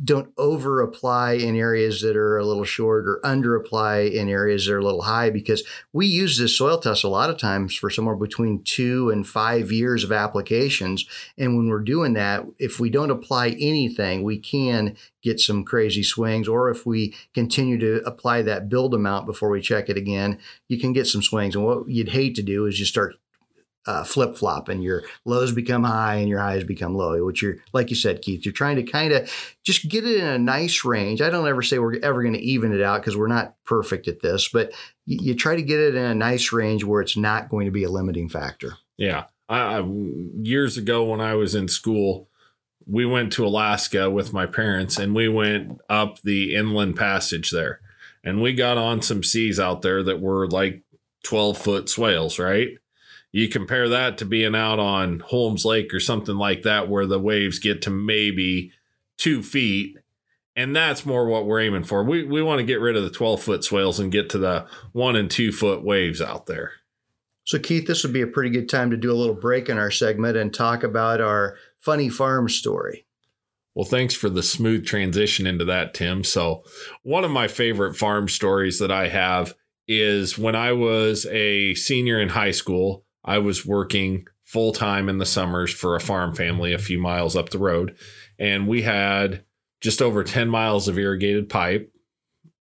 don't 0.04 0.30
over 0.36 0.82
apply 0.82 1.32
in 1.32 1.56
areas 1.56 2.02
that 2.02 2.16
are 2.16 2.36
a 2.36 2.44
little 2.44 2.64
short 2.64 3.08
or 3.08 3.18
under 3.24 3.56
apply 3.56 4.00
in 4.00 4.28
areas 4.28 4.66
that 4.66 4.74
are 4.74 4.78
a 4.78 4.84
little 4.84 5.02
high 5.02 5.30
because 5.30 5.62
we 5.92 6.06
use 6.06 6.36
this 6.36 6.56
soil 6.56 6.78
test 6.78 7.02
a 7.02 7.08
lot 7.08 7.30
of 7.30 7.38
times 7.38 7.74
for 7.74 7.88
somewhere 7.88 8.14
between 8.14 8.62
two 8.62 9.08
and 9.08 9.26
five 9.26 9.72
years 9.72 10.04
of 10.04 10.12
applications. 10.12 11.06
And 11.38 11.56
when 11.56 11.68
we're 11.68 11.80
doing 11.80 12.12
that, 12.12 12.44
if 12.58 12.78
we 12.78 12.90
don't 12.90 13.10
apply 13.10 13.56
anything, 13.58 14.22
we 14.22 14.38
can 14.38 14.96
get 15.22 15.40
some 15.40 15.64
crazy 15.64 16.02
swings. 16.02 16.46
Or 16.46 16.68
if 16.68 16.84
we 16.84 17.14
continue 17.32 17.78
to 17.78 18.06
apply 18.06 18.42
that 18.42 18.68
build 18.68 18.92
amount 18.92 19.24
before 19.24 19.48
we 19.48 19.62
check 19.62 19.88
it 19.88 19.96
again, 19.96 20.38
you 20.68 20.78
can 20.78 20.92
get 20.92 21.06
some 21.06 21.22
swings. 21.22 21.56
And 21.56 21.64
what 21.64 21.88
you'd 21.88 22.10
hate 22.10 22.34
to 22.36 22.42
do 22.42 22.66
is 22.66 22.76
just 22.76 22.92
start 22.92 23.14
uh, 23.86 24.04
flip 24.04 24.36
flop 24.36 24.68
and 24.68 24.82
your 24.82 25.04
lows 25.24 25.52
become 25.52 25.84
high 25.84 26.16
and 26.16 26.28
your 26.28 26.40
highs 26.40 26.64
become 26.64 26.94
low, 26.94 27.24
which 27.24 27.42
you're, 27.42 27.56
like 27.72 27.90
you 27.90 27.96
said, 27.96 28.22
Keith, 28.22 28.44
you're 28.44 28.52
trying 28.52 28.76
to 28.76 28.82
kind 28.82 29.12
of 29.12 29.30
just 29.62 29.88
get 29.88 30.04
it 30.04 30.18
in 30.18 30.26
a 30.26 30.38
nice 30.38 30.84
range. 30.84 31.22
I 31.22 31.30
don't 31.30 31.48
ever 31.48 31.62
say 31.62 31.78
we're 31.78 31.98
ever 32.02 32.22
going 32.22 32.34
to 32.34 32.40
even 32.40 32.72
it 32.72 32.82
out 32.82 33.00
because 33.00 33.16
we're 33.16 33.28
not 33.28 33.54
perfect 33.64 34.08
at 34.08 34.20
this, 34.20 34.48
but 34.48 34.72
you, 35.04 35.18
you, 35.22 35.34
try 35.34 35.54
to 35.54 35.62
get 35.62 35.78
it 35.78 35.94
in 35.94 36.04
a 36.04 36.14
nice 36.14 36.52
range 36.52 36.82
where 36.82 37.00
it's 37.00 37.16
not 37.16 37.48
going 37.48 37.66
to 37.66 37.72
be 37.72 37.84
a 37.84 37.90
limiting 37.90 38.28
factor. 38.28 38.76
Yeah. 38.96 39.24
I, 39.48 39.84
years 40.40 40.76
ago 40.76 41.04
when 41.04 41.20
I 41.20 41.34
was 41.34 41.54
in 41.54 41.68
school, 41.68 42.28
we 42.86 43.06
went 43.06 43.32
to 43.34 43.46
Alaska 43.46 44.10
with 44.10 44.32
my 44.32 44.46
parents 44.46 44.98
and 44.98 45.14
we 45.14 45.28
went 45.28 45.80
up 45.88 46.20
the 46.22 46.54
inland 46.54 46.96
passage 46.96 47.50
there. 47.50 47.80
And 48.24 48.42
we 48.42 48.54
got 48.54 48.76
on 48.76 49.02
some 49.02 49.22
seas 49.22 49.60
out 49.60 49.82
there 49.82 50.02
that 50.02 50.20
were 50.20 50.48
like 50.48 50.82
12 51.24 51.56
foot 51.56 51.88
swales, 51.88 52.40
right? 52.40 52.70
You 53.36 53.50
compare 53.50 53.90
that 53.90 54.16
to 54.16 54.24
being 54.24 54.54
out 54.54 54.78
on 54.78 55.20
Holmes 55.20 55.66
Lake 55.66 55.92
or 55.92 56.00
something 56.00 56.36
like 56.36 56.62
that, 56.62 56.88
where 56.88 57.04
the 57.04 57.18
waves 57.18 57.58
get 57.58 57.82
to 57.82 57.90
maybe 57.90 58.72
two 59.18 59.42
feet. 59.42 59.98
And 60.56 60.74
that's 60.74 61.04
more 61.04 61.26
what 61.26 61.44
we're 61.44 61.60
aiming 61.60 61.84
for. 61.84 62.02
We, 62.02 62.24
we 62.24 62.40
want 62.40 62.60
to 62.60 62.64
get 62.64 62.80
rid 62.80 62.96
of 62.96 63.02
the 63.02 63.10
12 63.10 63.42
foot 63.42 63.62
swales 63.62 64.00
and 64.00 64.10
get 64.10 64.30
to 64.30 64.38
the 64.38 64.66
one 64.92 65.16
and 65.16 65.30
two 65.30 65.52
foot 65.52 65.84
waves 65.84 66.22
out 66.22 66.46
there. 66.46 66.72
So, 67.44 67.58
Keith, 67.58 67.86
this 67.86 68.02
would 68.04 68.14
be 68.14 68.22
a 68.22 68.26
pretty 68.26 68.48
good 68.48 68.70
time 68.70 68.90
to 68.90 68.96
do 68.96 69.12
a 69.12 69.20
little 69.20 69.34
break 69.34 69.68
in 69.68 69.76
our 69.76 69.90
segment 69.90 70.38
and 70.38 70.54
talk 70.54 70.82
about 70.82 71.20
our 71.20 71.58
funny 71.78 72.08
farm 72.08 72.48
story. 72.48 73.04
Well, 73.74 73.84
thanks 73.84 74.14
for 74.14 74.30
the 74.30 74.42
smooth 74.42 74.86
transition 74.86 75.46
into 75.46 75.66
that, 75.66 75.92
Tim. 75.92 76.24
So, 76.24 76.64
one 77.02 77.22
of 77.22 77.30
my 77.30 77.48
favorite 77.48 77.96
farm 77.96 78.30
stories 78.30 78.78
that 78.78 78.90
I 78.90 79.08
have 79.08 79.54
is 79.86 80.38
when 80.38 80.56
I 80.56 80.72
was 80.72 81.26
a 81.26 81.74
senior 81.74 82.18
in 82.18 82.30
high 82.30 82.52
school. 82.52 83.02
I 83.26 83.38
was 83.38 83.66
working 83.66 84.26
full 84.44 84.72
time 84.72 85.08
in 85.08 85.18
the 85.18 85.26
summers 85.26 85.72
for 85.72 85.96
a 85.96 86.00
farm 86.00 86.34
family 86.34 86.72
a 86.72 86.78
few 86.78 86.98
miles 86.98 87.34
up 87.34 87.50
the 87.50 87.58
road. 87.58 87.96
And 88.38 88.68
we 88.68 88.82
had 88.82 89.44
just 89.80 90.00
over 90.00 90.22
10 90.22 90.48
miles 90.48 90.88
of 90.88 90.98
irrigated 90.98 91.48
pipe 91.48 91.92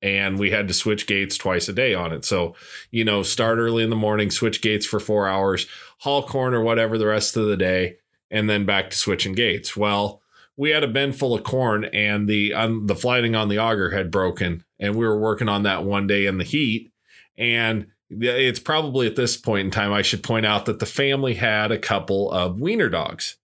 and 0.01 0.39
we 0.39 0.51
had 0.51 0.67
to 0.67 0.73
switch 0.73 1.07
gates 1.07 1.37
twice 1.37 1.67
a 1.67 1.73
day 1.73 1.93
on 1.93 2.11
it. 2.11 2.25
So, 2.25 2.55
you 2.91 3.03
know, 3.05 3.23
start 3.23 3.57
early 3.57 3.83
in 3.83 3.89
the 3.89 3.95
morning, 3.95 4.31
switch 4.31 4.61
gates 4.61 4.85
for 4.85 4.99
four 4.99 5.27
hours, 5.27 5.67
haul 5.99 6.23
corn 6.23 6.53
or 6.53 6.61
whatever 6.61 6.97
the 6.97 7.07
rest 7.07 7.37
of 7.37 7.45
the 7.45 7.57
day, 7.57 7.97
and 8.31 8.49
then 8.49 8.65
back 8.65 8.89
to 8.89 8.97
switching 8.97 9.33
gates. 9.33 9.77
Well, 9.77 10.21
we 10.57 10.71
had 10.71 10.83
a 10.83 10.87
bin 10.87 11.13
full 11.13 11.33
of 11.33 11.43
corn 11.43 11.85
and 11.85 12.27
the 12.27 12.53
um, 12.53 12.87
the 12.87 12.95
flighting 12.95 13.35
on 13.35 13.49
the 13.49 13.57
auger 13.59 13.89
had 13.89 14.11
broken 14.11 14.63
and 14.79 14.95
we 14.95 15.05
were 15.05 15.19
working 15.19 15.49
on 15.49 15.63
that 15.63 15.83
one 15.83 16.05
day 16.05 16.25
in 16.25 16.37
the 16.37 16.43
heat 16.43 16.91
and 17.37 17.87
it's 18.21 18.59
probably 18.59 19.07
at 19.07 19.15
this 19.15 19.37
point 19.37 19.65
in 19.65 19.71
time 19.71 19.93
I 19.93 20.01
should 20.01 20.23
point 20.23 20.45
out 20.45 20.65
that 20.65 20.79
the 20.79 20.85
family 20.85 21.35
had 21.35 21.71
a 21.71 21.79
couple 21.79 22.31
of 22.31 22.59
wiener 22.59 22.89
dogs. 22.89 23.37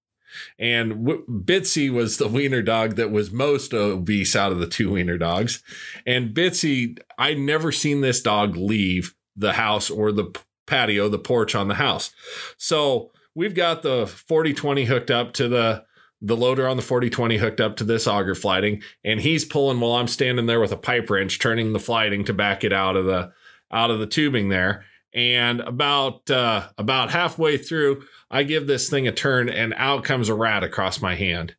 And 0.58 1.06
w- 1.06 1.26
Bitsy 1.28 1.92
was 1.92 2.18
the 2.18 2.28
wiener 2.30 2.62
dog 2.62 2.96
that 2.96 3.12
was 3.12 3.32
most 3.32 3.74
obese 3.74 4.36
out 4.36 4.52
of 4.52 4.60
the 4.60 4.68
two 4.68 4.92
wiener 4.92 5.18
dogs. 5.18 5.64
And 6.06 6.34
Bitsy, 6.34 6.98
I 7.18 7.34
never 7.34 7.72
seen 7.72 8.02
this 8.02 8.22
dog 8.22 8.56
leave 8.56 9.16
the 9.36 9.54
house 9.54 9.90
or 9.90 10.12
the 10.12 10.34
patio, 10.68 11.10
the 11.10 11.20
porch 11.20 11.56
on 11.56 11.68
the 11.68 11.76
house. 11.76 12.12
So 12.58 13.12
we've 13.36 13.56
got 13.56 13.82
the 13.82 14.08
4020 14.08 14.86
hooked 14.86 15.12
up 15.12 15.34
to 15.34 15.48
the 15.48 15.84
the 16.22 16.36
loader 16.36 16.68
on 16.68 16.76
the 16.76 16.84
4020 16.84 17.38
hooked 17.38 17.62
up 17.62 17.78
to 17.78 17.86
this 17.86 18.06
auger 18.06 18.36
flighting 18.36 18.84
and 19.06 19.22
he's 19.22 19.46
pulling 19.46 19.80
while 19.80 19.94
I'm 19.94 20.10
standing 20.10 20.48
there 20.48 20.60
with 20.60 20.74
a 20.74 20.78
pipe 20.78 21.10
wrench 21.10 21.40
turning 21.40 21.72
the 21.72 21.80
flighting 21.80 22.26
to 22.26 22.34
back 22.34 22.66
it 22.66 22.74
out 22.74 22.98
of 22.98 23.06
the 23.06 23.32
out 23.72 23.92
of 23.92 24.00
the 24.00 24.08
tubing 24.08 24.50
there. 24.50 24.86
And 25.14 25.60
about 25.62 26.30
uh, 26.30 26.70
about 26.78 27.10
halfway 27.10 27.58
through 27.58 28.04
I 28.30 28.44
give 28.44 28.68
this 28.68 28.90
thing 28.90 29.08
a 29.08 29.12
turn 29.12 29.50
and 29.50 29.74
out 29.76 30.04
comes 30.04 30.30
a 30.30 30.36
rat 30.36 30.64
across 30.64 31.02
my 31.02 31.16
hand 31.16 31.56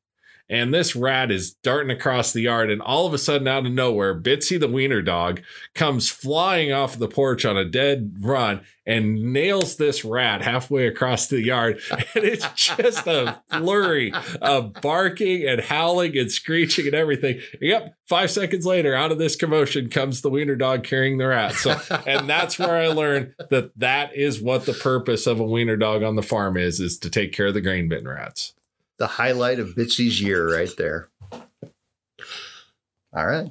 and 0.50 0.74
this 0.74 0.96
rat 0.96 1.30
is 1.30 1.52
darting 1.52 1.90
across 1.90 2.32
the 2.32 2.42
yard 2.42 2.70
and 2.70 2.82
all 2.82 3.06
of 3.06 3.14
a 3.14 3.18
sudden 3.18 3.48
out 3.48 3.64
of 3.64 3.72
nowhere 3.72 4.20
bitsy 4.20 4.58
the 4.58 4.68
wiener 4.68 5.00
dog 5.00 5.40
comes 5.74 6.10
flying 6.10 6.72
off 6.72 6.98
the 6.98 7.08
porch 7.08 7.44
on 7.44 7.56
a 7.56 7.64
dead 7.64 8.16
run 8.20 8.60
and 8.84 9.32
nails 9.32 9.76
this 9.76 10.04
rat 10.04 10.42
halfway 10.42 10.86
across 10.86 11.28
the 11.28 11.40
yard. 11.40 11.80
And 12.12 12.24
it's 12.24 12.46
just 12.54 13.06
a 13.06 13.40
flurry 13.50 14.12
of 14.42 14.72
barking 14.72 15.46
and 15.46 15.60
howling 15.60 16.18
and 16.18 16.32
screeching 16.32 16.86
and 16.86 16.94
everything. 16.94 17.40
Yep 17.60 17.94
five 18.10 18.28
seconds 18.28 18.66
later 18.66 18.92
out 18.92 19.12
of 19.12 19.18
this 19.18 19.36
commotion 19.36 19.88
comes 19.88 20.20
the 20.20 20.28
wiener 20.28 20.56
dog 20.56 20.82
carrying 20.82 21.16
the 21.16 21.28
rat. 21.28 21.54
So 21.54 21.80
and 22.08 22.28
that's 22.28 22.58
where 22.58 22.76
i 22.76 22.88
learned 22.88 23.34
that 23.50 23.70
that 23.78 24.16
is 24.16 24.42
what 24.42 24.66
the 24.66 24.72
purpose 24.72 25.28
of 25.28 25.38
a 25.38 25.44
wiener 25.44 25.76
dog 25.76 26.02
on 26.02 26.16
the 26.16 26.22
farm 26.22 26.56
is 26.56 26.80
is 26.80 26.98
to 26.98 27.08
take 27.08 27.32
care 27.32 27.46
of 27.46 27.54
the 27.54 27.60
grain 27.60 27.88
bin 27.88 28.08
rats 28.08 28.54
the 29.00 29.06
highlight 29.06 29.58
of 29.58 29.74
Bitsy's 29.74 30.20
year 30.20 30.54
right 30.54 30.70
there. 30.76 31.08
All 33.12 33.26
right. 33.26 33.50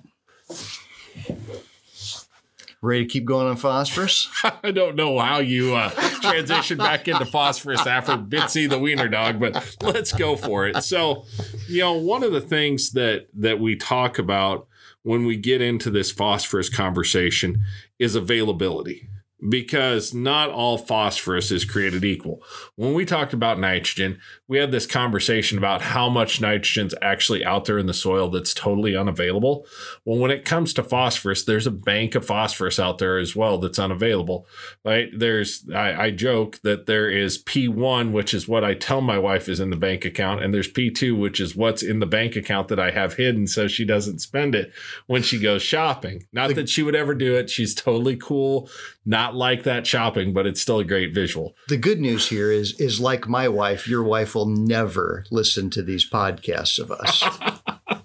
Ready 2.81 3.05
to 3.05 3.11
keep 3.11 3.25
going 3.25 3.47
on 3.47 3.57
phosphorus? 3.57 4.29
I 4.63 4.71
don't 4.71 4.95
know 4.95 5.19
how 5.19 5.39
you 5.39 5.75
uh, 5.75 5.89
transition 6.21 6.77
back 6.77 7.09
into 7.09 7.25
phosphorus 7.25 7.85
after 7.85 8.13
Bitsy 8.13 8.69
the 8.69 8.79
wiener 8.79 9.09
dog, 9.09 9.39
but 9.39 9.75
let's 9.81 10.13
go 10.13 10.37
for 10.37 10.67
it. 10.67 10.81
So, 10.83 11.25
you 11.67 11.79
know, 11.79 11.93
one 11.93 12.23
of 12.23 12.31
the 12.31 12.39
things 12.39 12.91
that 12.91 13.27
that 13.33 13.59
we 13.59 13.75
talk 13.75 14.17
about 14.19 14.67
when 15.01 15.25
we 15.25 15.35
get 15.35 15.61
into 15.61 15.89
this 15.89 16.11
phosphorus 16.11 16.69
conversation 16.69 17.63
is 17.97 18.15
availability 18.15 19.09
because 19.47 20.13
not 20.13 20.49
all 20.49 20.77
phosphorus 20.77 21.51
is 21.51 21.63
created 21.63 22.03
equal. 22.03 22.43
When 22.75 22.93
we 22.93 23.05
talked 23.05 23.33
about 23.33 23.59
nitrogen, 23.59 24.19
we 24.47 24.57
had 24.57 24.71
this 24.71 24.85
conversation 24.85 25.57
about 25.57 25.81
how 25.81 26.09
much 26.09 26.41
nitrogen's 26.41 26.95
actually 27.01 27.45
out 27.45 27.65
there 27.65 27.77
in 27.77 27.85
the 27.85 27.93
soil 27.93 28.29
that's 28.29 28.53
totally 28.53 28.95
unavailable. 28.95 29.65
Well, 30.03 30.19
when 30.19 30.31
it 30.31 30.43
comes 30.43 30.73
to 30.73 30.83
phosphorus, 30.83 31.45
there's 31.45 31.67
a 31.67 31.71
bank 31.71 32.15
of 32.15 32.25
phosphorus 32.25 32.79
out 32.79 32.97
there 32.97 33.17
as 33.17 33.35
well 33.35 33.57
that's 33.57 33.79
unavailable. 33.79 34.45
Right? 34.83 35.09
There's 35.15 35.65
I, 35.73 36.05
I 36.05 36.11
joke 36.11 36.59
that 36.63 36.85
there 36.85 37.09
is 37.09 37.41
P1, 37.43 38.11
which 38.11 38.33
is 38.33 38.47
what 38.47 38.63
I 38.63 38.73
tell 38.73 39.01
my 39.01 39.17
wife 39.17 39.47
is 39.47 39.59
in 39.59 39.69
the 39.69 39.77
bank 39.77 40.03
account, 40.03 40.43
and 40.43 40.53
there's 40.53 40.71
P2, 40.71 41.17
which 41.17 41.39
is 41.39 41.55
what's 41.55 41.83
in 41.83 41.99
the 41.99 42.05
bank 42.05 42.35
account 42.35 42.67
that 42.67 42.79
I 42.79 42.91
have 42.91 43.13
hidden 43.13 43.47
so 43.47 43.67
she 43.67 43.85
doesn't 43.85 44.19
spend 44.19 44.55
it 44.55 44.73
when 45.07 45.23
she 45.23 45.39
goes 45.39 45.61
shopping. 45.61 46.25
Not 46.33 46.55
that 46.55 46.69
she 46.69 46.83
would 46.83 46.95
ever 46.95 47.13
do 47.13 47.35
it. 47.35 47.49
She's 47.49 47.73
totally 47.73 48.17
cool 48.17 48.69
not 49.09 49.33
like 49.35 49.63
that 49.63 49.87
shopping, 49.87 50.33
but 50.33 50.45
it's 50.45 50.61
still 50.61 50.77
a 50.77 50.85
great 50.85 51.15
visual. 51.15 51.55
The 51.67 51.77
good 51.77 51.99
news 51.99 52.29
here 52.29 52.51
is 52.51 52.79
is 52.79 53.01
like 53.01 53.27
my 53.27 53.47
wife, 53.47 53.87
your 53.87 54.03
wife 54.03 54.35
will 54.35 54.45
never 54.45 55.25
listen 55.31 55.71
to 55.71 55.81
these 55.81 56.07
podcasts 56.07 56.77
of 56.77 56.91
us. 56.91 58.03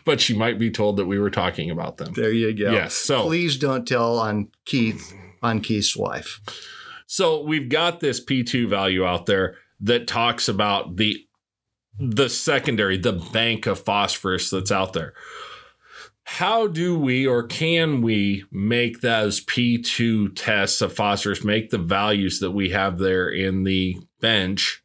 but 0.06 0.22
she 0.22 0.34
might 0.34 0.58
be 0.58 0.70
told 0.70 0.96
that 0.96 1.04
we 1.04 1.18
were 1.18 1.30
talking 1.30 1.70
about 1.70 1.98
them. 1.98 2.14
There 2.14 2.32
you 2.32 2.54
go. 2.54 2.72
Yes. 2.72 2.94
So 2.94 3.24
please 3.24 3.58
don't 3.58 3.86
tell 3.86 4.18
on 4.18 4.48
Keith 4.64 5.12
on 5.42 5.60
Keith's 5.60 5.94
wife. 5.94 6.40
So 7.06 7.42
we've 7.42 7.68
got 7.68 8.00
this 8.00 8.24
P2 8.24 8.70
value 8.70 9.04
out 9.04 9.26
there 9.26 9.56
that 9.80 10.08
talks 10.08 10.48
about 10.48 10.96
the 10.96 11.26
the 11.98 12.30
secondary, 12.30 12.96
the 12.96 13.20
bank 13.34 13.66
of 13.66 13.80
phosphorus 13.84 14.48
that's 14.48 14.72
out 14.72 14.94
there 14.94 15.12
how 16.30 16.66
do 16.66 16.96
we 16.96 17.26
or 17.26 17.42
can 17.42 18.02
we 18.02 18.44
make 18.52 19.00
those 19.00 19.42
P2 19.42 20.36
tests 20.36 20.82
of 20.82 20.92
phosphorus, 20.92 21.42
make 21.42 21.70
the 21.70 21.78
values 21.78 22.38
that 22.40 22.50
we 22.50 22.68
have 22.68 22.98
there 22.98 23.30
in 23.30 23.64
the 23.64 23.98
bench 24.20 24.84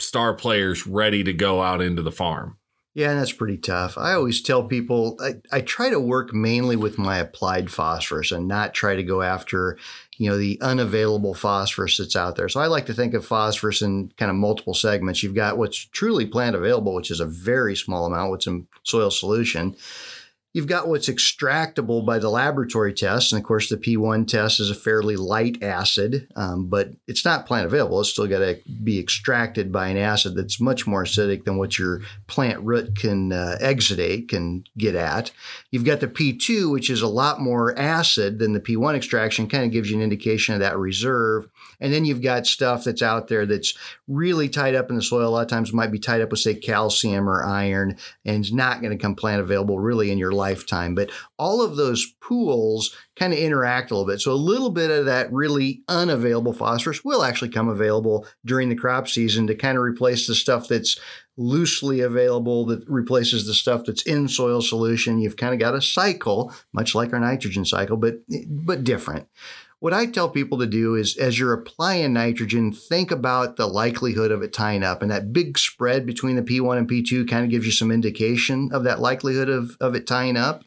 star 0.00 0.34
players 0.34 0.84
ready 0.84 1.22
to 1.22 1.32
go 1.32 1.62
out 1.62 1.80
into 1.80 2.02
the 2.02 2.10
farm? 2.10 2.58
Yeah, 2.96 3.10
and 3.10 3.20
that's 3.20 3.30
pretty 3.30 3.58
tough. 3.58 3.98
I 3.98 4.14
always 4.14 4.40
tell 4.40 4.64
people 4.64 5.18
I, 5.20 5.34
I 5.52 5.60
try 5.60 5.90
to 5.90 6.00
work 6.00 6.32
mainly 6.32 6.76
with 6.76 6.96
my 6.96 7.18
applied 7.18 7.70
phosphorus 7.70 8.32
and 8.32 8.48
not 8.48 8.72
try 8.72 8.96
to 8.96 9.02
go 9.02 9.20
after, 9.20 9.76
you 10.16 10.30
know, 10.30 10.38
the 10.38 10.58
unavailable 10.62 11.34
phosphorus 11.34 11.98
that's 11.98 12.16
out 12.16 12.36
there. 12.36 12.48
So 12.48 12.58
I 12.58 12.68
like 12.68 12.86
to 12.86 12.94
think 12.94 13.12
of 13.12 13.26
phosphorus 13.26 13.82
in 13.82 14.14
kind 14.16 14.30
of 14.30 14.36
multiple 14.36 14.72
segments. 14.72 15.22
You've 15.22 15.34
got 15.34 15.58
what's 15.58 15.76
truly 15.76 16.24
plant 16.24 16.56
available, 16.56 16.94
which 16.94 17.10
is 17.10 17.20
a 17.20 17.26
very 17.26 17.76
small 17.76 18.06
amount, 18.06 18.30
what's 18.30 18.46
in 18.46 18.66
soil 18.82 19.10
solution. 19.10 19.76
You've 20.56 20.66
got 20.66 20.88
what's 20.88 21.10
extractable 21.10 22.06
by 22.06 22.18
the 22.18 22.30
laboratory 22.30 22.94
tests. 22.94 23.30
And 23.30 23.38
of 23.38 23.46
course, 23.46 23.68
the 23.68 23.76
P1 23.76 24.26
test 24.26 24.58
is 24.58 24.70
a 24.70 24.74
fairly 24.74 25.14
light 25.14 25.62
acid, 25.62 26.28
um, 26.34 26.68
but 26.68 26.92
it's 27.06 27.26
not 27.26 27.44
plant 27.44 27.66
available. 27.66 28.00
It's 28.00 28.08
still 28.08 28.26
got 28.26 28.38
to 28.38 28.58
be 28.82 28.98
extracted 28.98 29.70
by 29.70 29.88
an 29.88 29.98
acid 29.98 30.34
that's 30.34 30.58
much 30.58 30.86
more 30.86 31.04
acidic 31.04 31.44
than 31.44 31.58
what 31.58 31.78
your 31.78 32.00
plant 32.26 32.58
root 32.62 32.96
can 32.96 33.34
uh, 33.34 33.58
exudate, 33.60 34.30
can 34.30 34.64
get 34.78 34.94
at. 34.94 35.30
You've 35.72 35.84
got 35.84 36.00
the 36.00 36.08
P2, 36.08 36.72
which 36.72 36.88
is 36.88 37.02
a 37.02 37.06
lot 37.06 37.38
more 37.38 37.78
acid 37.78 38.38
than 38.38 38.54
the 38.54 38.60
P1 38.60 38.96
extraction, 38.96 39.50
kind 39.50 39.66
of 39.66 39.72
gives 39.72 39.90
you 39.90 39.96
an 39.98 40.02
indication 40.02 40.54
of 40.54 40.60
that 40.60 40.78
reserve. 40.78 41.48
And 41.80 41.92
then 41.92 42.04
you've 42.04 42.22
got 42.22 42.46
stuff 42.46 42.84
that's 42.84 43.02
out 43.02 43.28
there 43.28 43.46
that's 43.46 43.74
really 44.08 44.48
tied 44.48 44.74
up 44.74 44.90
in 44.90 44.96
the 44.96 45.02
soil. 45.02 45.28
A 45.28 45.30
lot 45.30 45.42
of 45.42 45.48
times 45.48 45.72
might 45.72 45.92
be 45.92 45.98
tied 45.98 46.20
up 46.20 46.30
with, 46.30 46.40
say, 46.40 46.54
calcium 46.54 47.28
or 47.28 47.44
iron, 47.44 47.96
and 48.24 48.44
is 48.44 48.52
not 48.52 48.80
going 48.80 48.96
to 48.96 49.02
come 49.02 49.14
plant 49.14 49.40
available 49.40 49.78
really 49.78 50.10
in 50.10 50.18
your 50.18 50.32
lifetime. 50.32 50.94
But 50.94 51.10
all 51.38 51.62
of 51.62 51.76
those 51.76 52.06
pools 52.20 52.96
kind 53.16 53.32
of 53.32 53.38
interact 53.38 53.90
a 53.90 53.94
little 53.94 54.06
bit. 54.06 54.20
So 54.20 54.32
a 54.32 54.34
little 54.34 54.70
bit 54.70 54.90
of 54.90 55.06
that 55.06 55.32
really 55.32 55.82
unavailable 55.88 56.52
phosphorus 56.52 57.04
will 57.04 57.22
actually 57.22 57.50
come 57.50 57.68
available 57.68 58.26
during 58.44 58.68
the 58.68 58.76
crop 58.76 59.08
season 59.08 59.46
to 59.46 59.54
kind 59.54 59.78
of 59.78 59.82
replace 59.82 60.26
the 60.26 60.34
stuff 60.34 60.68
that's 60.68 60.98
loosely 61.38 62.00
available 62.00 62.64
that 62.66 62.82
replaces 62.88 63.46
the 63.46 63.54
stuff 63.54 63.84
that's 63.84 64.02
in 64.02 64.28
soil 64.28 64.62
solution. 64.62 65.18
You've 65.18 65.36
kind 65.36 65.52
of 65.52 65.60
got 65.60 65.74
a 65.74 65.82
cycle, 65.82 66.52
much 66.72 66.94
like 66.94 67.12
our 67.12 67.20
nitrogen 67.20 67.64
cycle, 67.64 67.96
but 67.96 68.20
but 68.46 68.84
different. 68.84 69.28
What 69.78 69.92
I 69.92 70.06
tell 70.06 70.30
people 70.30 70.58
to 70.58 70.66
do 70.66 70.94
is 70.94 71.16
as 71.18 71.38
you're 71.38 71.52
applying 71.52 72.14
nitrogen, 72.14 72.72
think 72.72 73.10
about 73.10 73.56
the 73.56 73.66
likelihood 73.66 74.30
of 74.30 74.42
it 74.42 74.52
tying 74.52 74.82
up. 74.82 75.02
And 75.02 75.10
that 75.10 75.34
big 75.34 75.58
spread 75.58 76.06
between 76.06 76.36
the 76.36 76.42
P1 76.42 76.78
and 76.78 76.88
P2 76.88 77.28
kind 77.28 77.44
of 77.44 77.50
gives 77.50 77.66
you 77.66 77.72
some 77.72 77.90
indication 77.90 78.70
of 78.72 78.84
that 78.84 79.00
likelihood 79.00 79.50
of, 79.50 79.76
of 79.80 79.94
it 79.94 80.06
tying 80.06 80.36
up. 80.36 80.64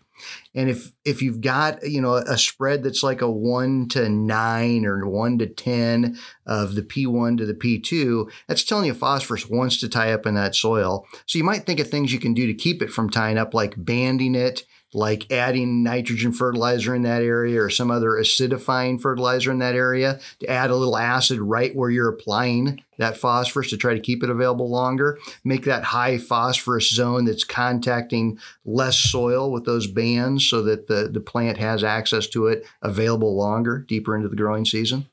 And 0.54 0.70
if 0.70 0.92
if 1.06 1.22
you've 1.22 1.40
got 1.42 1.88
you 1.88 2.02
know 2.02 2.16
a 2.16 2.38
spread 2.38 2.84
that's 2.84 3.04
like 3.04 3.22
a 3.22 3.32
one 3.32 3.88
to 3.90 4.10
nine 4.10 4.86
or 4.86 5.08
one 5.08 5.40
to 5.40 5.48
ten 5.48 6.18
of 6.46 6.76
the 6.76 6.82
P1 6.82 7.38
to 7.38 7.46
the 7.46 7.54
P2, 7.54 8.30
that's 8.48 8.66
telling 8.66 8.86
you 8.86 8.94
phosphorus 8.94 9.50
wants 9.50 9.80
to 9.80 9.90
tie 9.90 10.12
up 10.12 10.26
in 10.26 10.36
that 10.36 10.56
soil. 10.56 11.06
So 11.26 11.38
you 11.38 11.44
might 11.44 11.66
think 11.66 11.80
of 11.80 11.90
things 11.90 12.12
you 12.12 12.20
can 12.20 12.34
do 12.34 12.48
to 12.48 12.54
keep 12.54 12.82
it 12.82 12.92
from 12.92 13.10
tying 13.10 13.38
up, 13.38 13.54
like 13.54 13.74
banding 13.78 14.36
it 14.36 14.66
like 14.94 15.32
adding 15.32 15.84
nitrogen 15.84 16.32
fertilizer 16.32 16.96
in 16.96 17.04
that 17.04 17.22
area 17.22 17.62
or 17.62 17.70
some 17.70 17.92
other 17.92 18.12
acidifying 18.12 19.00
fertilizer 19.00 19.52
in 19.52 19.60
that 19.60 19.76
area 19.76 20.20
to 20.40 20.50
add 20.50 20.72
a 20.72 20.76
little 20.76 20.98
acid 20.98 21.40
right 21.40 21.76
where 21.76 21.90
you're 21.90 22.10
applying 22.10 22.84
that 22.98 23.16
phosphorus 23.16 23.70
to 23.70 23.78
try 23.78 23.94
to 23.94 24.00
keep 24.00 24.24
it 24.24 24.30
available 24.30 24.70
longer. 24.70 25.20
Make 25.44 25.66
that 25.66 25.84
high 25.84 26.18
phosphorus 26.18 26.90
zone 26.90 27.26
that's 27.26 27.44
contacting 27.44 28.40
less 28.66 28.98
soil 28.98 29.52
with 29.52 29.66
those 29.66 29.88
bands 29.88 30.50
so 30.50 30.64
that 30.64 30.88
the, 30.88 31.10
the 31.12 31.22
plant 31.22 31.58
has 31.58 31.84
access 31.84 32.28
to 32.28 32.48
it 32.48 32.66
available 32.82 33.36
longer, 33.36 33.80
deeper 33.80 34.16
into 34.16 34.30
the 34.30 34.36
growing 34.36 34.66
season. 34.66 35.08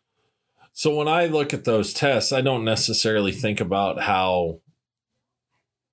So 0.72 0.94
when 0.94 1.08
I 1.08 1.26
look 1.26 1.54
at 1.54 1.64
those 1.64 1.94
tests, 1.94 2.32
I 2.32 2.42
don't 2.42 2.64
necessarily 2.64 3.32
think 3.32 3.60
about 3.60 4.02
how 4.02 4.60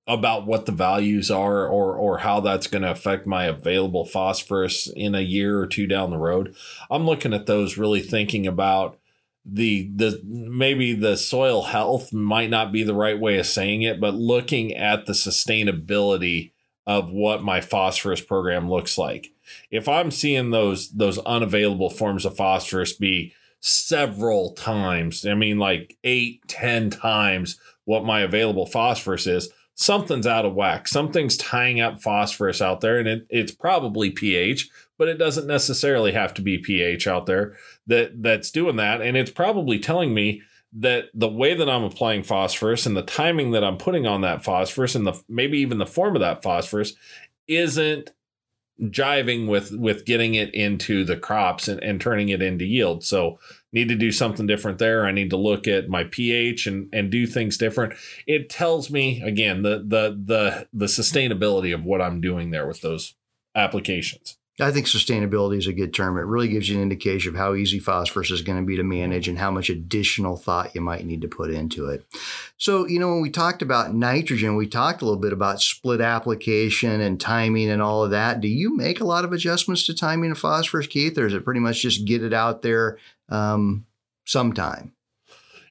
about 0.05 0.45
what 0.45 0.65
the 0.65 0.71
values 0.71 1.31
are 1.31 1.65
or 1.67 1.95
or 1.95 2.17
how 2.19 2.39
that's 2.41 2.67
going 2.67 2.81
to 2.81 2.91
affect 2.91 3.25
my 3.25 3.45
available 3.45 4.05
phosphorus 4.05 4.87
in 4.87 5.15
a 5.15 5.21
year 5.21 5.59
or 5.59 5.67
two 5.67 5.87
down 5.87 6.09
the 6.09 6.17
road. 6.17 6.53
I'm 6.91 7.05
looking 7.05 7.33
at 7.33 7.45
those 7.45 7.77
really 7.77 8.01
thinking 8.01 8.45
about 8.45 8.99
the 9.45 9.89
the 9.95 10.21
maybe 10.23 10.93
the 10.93 11.17
soil 11.17 11.63
health 11.63 12.13
might 12.13 12.49
not 12.49 12.71
be 12.71 12.83
the 12.83 12.93
right 12.93 13.19
way 13.19 13.37
of 13.39 13.45
saying 13.45 13.81
it, 13.81 13.99
but 13.99 14.13
looking 14.13 14.73
at 14.73 15.05
the 15.05 15.13
sustainability 15.13 16.51
of 16.85 17.11
what 17.11 17.43
my 17.43 17.61
phosphorus 17.61 18.21
program 18.21 18.69
looks 18.69 18.97
like. 18.97 19.31
if 19.71 19.87
I'm 19.87 20.11
seeing 20.11 20.51
those 20.51 20.91
those 20.91 21.17
unavailable 21.19 21.89
forms 21.89 22.25
of 22.25 22.35
phosphorus 22.35 22.93
be 22.93 23.33
several 23.59 24.53
times, 24.53 25.25
I 25.25 25.33
mean 25.33 25.59
like 25.59 25.97
eight, 26.03 26.41
ten 26.47 26.89
times 26.89 27.59
what 27.85 28.05
my 28.05 28.21
available 28.21 28.65
phosphorus 28.65 29.27
is, 29.27 29.49
something's 29.75 30.27
out 30.27 30.45
of 30.45 30.53
whack. 30.53 30.87
Something's 30.87 31.37
tying 31.37 31.81
up 31.81 32.01
phosphorus 32.01 32.61
out 32.61 32.81
there, 32.81 32.99
and 32.99 33.07
it, 33.07 33.25
it's 33.29 33.51
probably 33.51 34.09
pH, 34.09 34.69
but 34.97 35.07
it 35.07 35.17
doesn't 35.17 35.47
necessarily 35.47 36.11
have 36.11 36.33
to 36.35 36.41
be 36.41 36.57
pH 36.57 37.07
out 37.07 37.25
there 37.25 37.55
that 37.87 38.21
that's 38.21 38.51
doing 38.51 38.75
that. 38.77 39.01
And 39.01 39.17
it's 39.17 39.31
probably 39.31 39.79
telling 39.79 40.13
me 40.13 40.41
that 40.73 41.05
the 41.13 41.29
way 41.29 41.53
that 41.53 41.69
I'm 41.69 41.83
applying 41.83 42.23
phosphorus 42.23 42.85
and 42.85 42.97
the 42.97 43.03
timing 43.03 43.51
that 43.51 43.63
I'm 43.63 43.77
putting 43.77 44.07
on 44.07 44.21
that 44.21 44.43
phosphorus 44.43 44.95
and 44.95 45.05
the 45.05 45.21
maybe 45.29 45.59
even 45.59 45.77
the 45.77 45.85
form 45.85 46.15
of 46.15 46.21
that 46.21 46.41
phosphorus 46.41 46.93
isn't 47.47 48.11
jiving 48.81 49.47
with 49.47 49.71
with 49.71 50.05
getting 50.05 50.33
it 50.35 50.53
into 50.53 51.03
the 51.03 51.15
crops 51.15 51.67
and, 51.67 51.81
and 51.83 52.01
turning 52.01 52.29
it 52.29 52.41
into 52.41 52.65
yield. 52.65 53.03
So 53.03 53.39
need 53.71 53.89
to 53.89 53.95
do 53.95 54.11
something 54.11 54.47
different 54.47 54.79
there. 54.79 55.05
I 55.05 55.11
need 55.11 55.29
to 55.29 55.37
look 55.37 55.67
at 55.67 55.89
my 55.89 56.05
pH 56.05 56.67
and 56.67 56.89
and 56.93 57.11
do 57.11 57.27
things 57.27 57.57
different. 57.57 57.93
It 58.25 58.49
tells 58.49 58.89
me 58.89 59.21
again 59.21 59.61
the 59.61 59.79
the 59.79 60.19
the 60.23 60.67
the 60.73 60.85
sustainability 60.87 61.73
of 61.73 61.85
what 61.85 62.01
I'm 62.01 62.21
doing 62.21 62.51
there 62.51 62.67
with 62.67 62.81
those 62.81 63.15
applications. 63.55 64.37
I 64.59 64.71
think 64.71 64.85
sustainability 64.85 65.57
is 65.57 65.65
a 65.65 65.73
good 65.73 65.95
term. 65.95 66.15
It 66.15 66.25
really 66.27 66.47
gives 66.47 66.69
you 66.69 66.75
an 66.75 66.83
indication 66.83 67.33
of 67.33 67.39
how 67.39 67.55
easy 67.55 67.79
phosphorus 67.79 68.29
is 68.29 68.43
going 68.43 68.59
to 68.59 68.65
be 68.65 68.75
to 68.75 68.83
manage 68.83 69.27
and 69.27 69.39
how 69.39 69.49
much 69.49 69.71
additional 69.71 70.37
thought 70.37 70.75
you 70.75 70.81
might 70.81 71.07
need 71.07 71.21
to 71.21 71.27
put 71.27 71.49
into 71.49 71.87
it. 71.87 72.05
So, 72.57 72.87
you 72.87 72.99
know, 72.99 73.09
when 73.09 73.21
we 73.21 73.31
talked 73.31 73.63
about 73.63 73.95
nitrogen, 73.95 74.55
we 74.55 74.67
talked 74.67 75.01
a 75.01 75.05
little 75.05 75.19
bit 75.19 75.33
about 75.33 75.59
split 75.59 76.01
application 76.01 77.01
and 77.01 77.19
timing 77.19 77.71
and 77.71 77.81
all 77.81 78.03
of 78.03 78.11
that. 78.11 78.41
Do 78.41 78.47
you 78.47 78.77
make 78.77 78.99
a 78.99 79.05
lot 79.05 79.25
of 79.25 79.33
adjustments 79.33 79.87
to 79.87 79.95
timing 79.95 80.29
of 80.29 80.37
phosphorus, 80.37 80.85
Keith, 80.85 81.17
or 81.17 81.25
is 81.25 81.33
it 81.33 81.43
pretty 81.43 81.59
much 81.59 81.81
just 81.81 82.05
get 82.05 82.21
it 82.21 82.33
out 82.33 82.61
there 82.61 82.99
um, 83.29 83.87
sometime? 84.23 84.93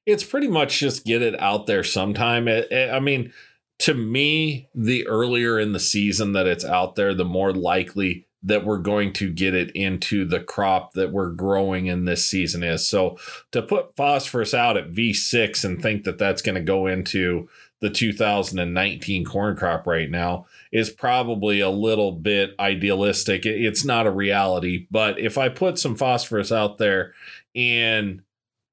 It's 0.07 0.25
pretty 0.25 0.49
much 0.49 0.81
just 0.81 1.05
get 1.05 1.23
it 1.23 1.39
out 1.41 1.69
there 1.69 1.85
sometime. 1.85 2.49
I 2.49 2.99
mean, 2.99 3.33
to 3.79 3.95
me, 3.95 4.69
the 4.75 5.07
earlier 5.07 5.61
in 5.61 5.71
the 5.73 5.79
season 5.79 6.33
that 6.33 6.49
it's 6.49 6.65
out 6.65 6.97
there, 6.97 7.15
the 7.15 7.25
more 7.25 7.53
likely 7.53 8.27
that 8.43 8.65
we're 8.65 8.79
going 8.79 9.13
to 9.13 9.33
get 9.33 9.55
it 9.55 9.71
into 9.73 10.25
the 10.25 10.41
crop 10.41 10.95
that 10.95 11.13
we're 11.13 11.31
growing 11.31 11.87
in 11.87 12.05
this 12.05 12.25
season 12.25 12.63
is. 12.63 12.87
So 12.87 13.19
to 13.53 13.63
put 13.63 13.95
phosphorus 13.97 14.53
out 14.53 14.77
at 14.77 14.93
V6 14.93 15.65
and 15.65 15.81
think 15.81 16.05
that 16.05 16.19
that's 16.19 16.43
going 16.43 16.57
to 16.57 16.61
go 16.61 16.87
into 16.87 17.49
the 17.81 17.91
2019 17.91 19.25
corn 19.25 19.57
crop 19.57 19.87
right 19.87 20.11
now 20.11 20.47
is 20.71 20.89
probably 20.89 21.61
a 21.61 21.69
little 21.69 22.13
bit 22.13 22.55
idealistic. 22.59 23.45
It's 23.45 23.85
not 23.85 24.07
a 24.07 24.13
reality, 24.13 24.87
but 24.91 25.19
if 25.19 25.37
I 25.37 25.49
put 25.49 25.79
some 25.79 25.97
phosphorus 25.97 26.53
out 26.53 26.79
there 26.79 27.13
in 27.55 28.23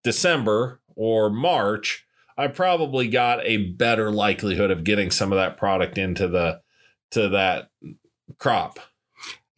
December 0.04 0.80
or 0.96 1.30
March, 1.30 2.06
I 2.38 2.48
probably 2.48 3.08
got 3.08 3.44
a 3.44 3.72
better 3.72 4.12
likelihood 4.12 4.72
of 4.72 4.84
getting 4.84 5.12
some 5.12 5.34
of 5.34 5.38
that 5.38 5.58
product 5.58 5.98
into 5.98 6.28
the 6.28 6.62
to 7.12 7.30
that 7.30 7.72
crop. 8.38 8.80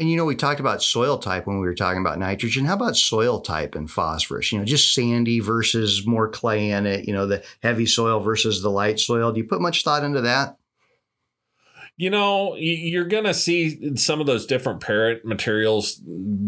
And 0.01 0.09
you 0.09 0.17
know, 0.17 0.25
we 0.25 0.35
talked 0.35 0.59
about 0.59 0.81
soil 0.81 1.19
type 1.19 1.45
when 1.45 1.59
we 1.59 1.67
were 1.67 1.75
talking 1.75 2.01
about 2.01 2.17
nitrogen. 2.17 2.65
How 2.65 2.73
about 2.73 2.97
soil 2.97 3.39
type 3.39 3.75
and 3.75 3.89
phosphorus? 3.89 4.51
You 4.51 4.57
know, 4.57 4.65
just 4.65 4.95
sandy 4.95 5.39
versus 5.39 6.07
more 6.07 6.27
clay 6.27 6.71
in 6.71 6.87
it, 6.87 7.07
you 7.07 7.13
know, 7.13 7.27
the 7.27 7.43
heavy 7.61 7.85
soil 7.85 8.19
versus 8.19 8.63
the 8.63 8.71
light 8.71 8.99
soil. 8.99 9.31
Do 9.31 9.37
you 9.39 9.43
put 9.43 9.61
much 9.61 9.83
thought 9.83 10.03
into 10.03 10.21
that? 10.21 10.57
You 11.97 12.09
know, 12.09 12.55
you're 12.55 13.05
going 13.05 13.25
to 13.25 13.33
see 13.33 13.95
some 13.95 14.19
of 14.19 14.25
those 14.25 14.47
different 14.47 14.81
parent 14.81 15.23
materials 15.23 16.01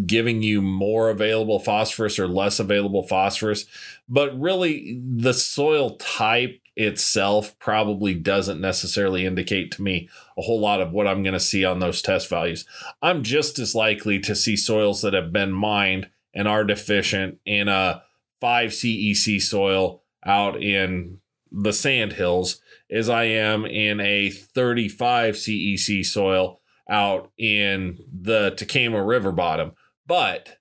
giving 0.05 0.41
you 0.41 0.61
more 0.61 1.09
available 1.09 1.59
phosphorus 1.59 2.17
or 2.17 2.27
less 2.27 2.59
available 2.59 3.03
phosphorus. 3.03 3.65
But 4.09 4.39
really, 4.39 4.99
the 5.05 5.33
soil 5.33 5.97
type 5.97 6.59
itself 6.75 7.57
probably 7.59 8.15
doesn't 8.15 8.59
necessarily 8.59 9.27
indicate 9.27 9.71
to 9.73 9.83
me 9.83 10.09
a 10.37 10.41
whole 10.41 10.59
lot 10.59 10.81
of 10.81 10.91
what 10.91 11.07
I'm 11.07 11.21
going 11.21 11.33
to 11.33 11.39
see 11.39 11.63
on 11.63 11.77
those 11.79 12.01
test 12.01 12.29
values. 12.29 12.65
I'm 13.01 13.21
just 13.21 13.59
as 13.59 13.75
likely 13.75 14.19
to 14.21 14.35
see 14.35 14.55
soils 14.55 15.03
that 15.03 15.13
have 15.13 15.31
been 15.31 15.51
mined 15.51 16.09
and 16.33 16.47
are 16.47 16.63
deficient 16.63 17.37
in 17.45 17.67
a 17.67 18.01
5 18.41 18.71
CEC 18.71 19.39
soil 19.39 20.01
out 20.25 20.61
in 20.61 21.19
the 21.53 21.73
sand 21.73 22.13
hills 22.13 22.59
as 22.89 23.09
I 23.09 23.25
am 23.25 23.65
in 23.65 23.99
a 23.99 24.29
35 24.29 25.35
CEC 25.35 26.05
soil 26.05 26.59
out 26.89 27.31
in 27.37 27.99
the 28.11 28.51
Tekamah 28.51 29.07
River 29.07 29.31
bottom. 29.31 29.71
But 30.05 30.57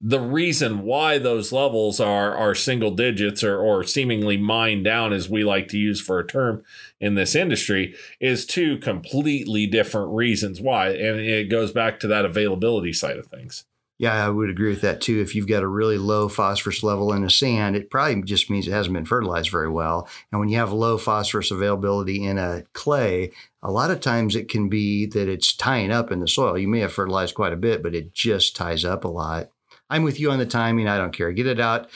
the 0.00 0.20
reason 0.20 0.82
why 0.82 1.18
those 1.18 1.50
levels 1.50 1.98
are 1.98 2.36
are 2.36 2.54
single 2.54 2.92
digits 2.92 3.42
or, 3.42 3.58
or 3.58 3.82
seemingly 3.82 4.36
mined 4.36 4.84
down 4.84 5.12
as 5.12 5.28
we 5.28 5.42
like 5.42 5.66
to 5.68 5.78
use 5.78 6.00
for 6.00 6.20
a 6.20 6.26
term 6.26 6.62
in 7.00 7.16
this 7.16 7.34
industry 7.34 7.94
is 8.20 8.46
two 8.46 8.78
completely 8.78 9.66
different 9.66 10.12
reasons 10.12 10.60
why 10.60 10.90
and 10.90 11.18
it 11.18 11.50
goes 11.50 11.72
back 11.72 11.98
to 11.98 12.06
that 12.06 12.24
availability 12.24 12.92
side 12.92 13.16
of 13.16 13.26
things 13.26 13.64
yeah 13.98 14.24
i 14.24 14.28
would 14.28 14.48
agree 14.48 14.70
with 14.70 14.80
that 14.80 15.00
too 15.00 15.20
if 15.20 15.34
you've 15.34 15.48
got 15.48 15.62
a 15.62 15.68
really 15.68 15.98
low 15.98 16.28
phosphorus 16.28 16.82
level 16.82 17.12
in 17.12 17.22
the 17.22 17.30
sand 17.30 17.76
it 17.76 17.90
probably 17.90 18.22
just 18.22 18.48
means 18.48 18.66
it 18.66 18.72
hasn't 18.72 18.94
been 18.94 19.04
fertilized 19.04 19.50
very 19.50 19.68
well 19.68 20.08
and 20.32 20.40
when 20.40 20.48
you 20.48 20.56
have 20.56 20.72
low 20.72 20.96
phosphorus 20.96 21.50
availability 21.50 22.24
in 22.24 22.38
a 22.38 22.62
clay 22.72 23.30
a 23.62 23.70
lot 23.70 23.90
of 23.90 24.00
times 24.00 24.34
it 24.34 24.48
can 24.48 24.68
be 24.68 25.06
that 25.06 25.28
it's 25.28 25.54
tying 25.54 25.90
up 25.90 26.10
in 26.10 26.20
the 26.20 26.28
soil 26.28 26.56
you 26.56 26.68
may 26.68 26.80
have 26.80 26.92
fertilized 26.92 27.34
quite 27.34 27.52
a 27.52 27.56
bit 27.56 27.82
but 27.82 27.94
it 27.94 28.12
just 28.14 28.56
ties 28.56 28.84
up 28.84 29.04
a 29.04 29.08
lot 29.08 29.50
I'm 29.90 30.02
with 30.02 30.20
you 30.20 30.30
on 30.30 30.38
the 30.38 30.46
timing. 30.46 30.88
I 30.88 30.98
don't 30.98 31.12
care. 31.12 31.32
Get 31.32 31.46
it 31.46 31.60
out. 31.60 31.88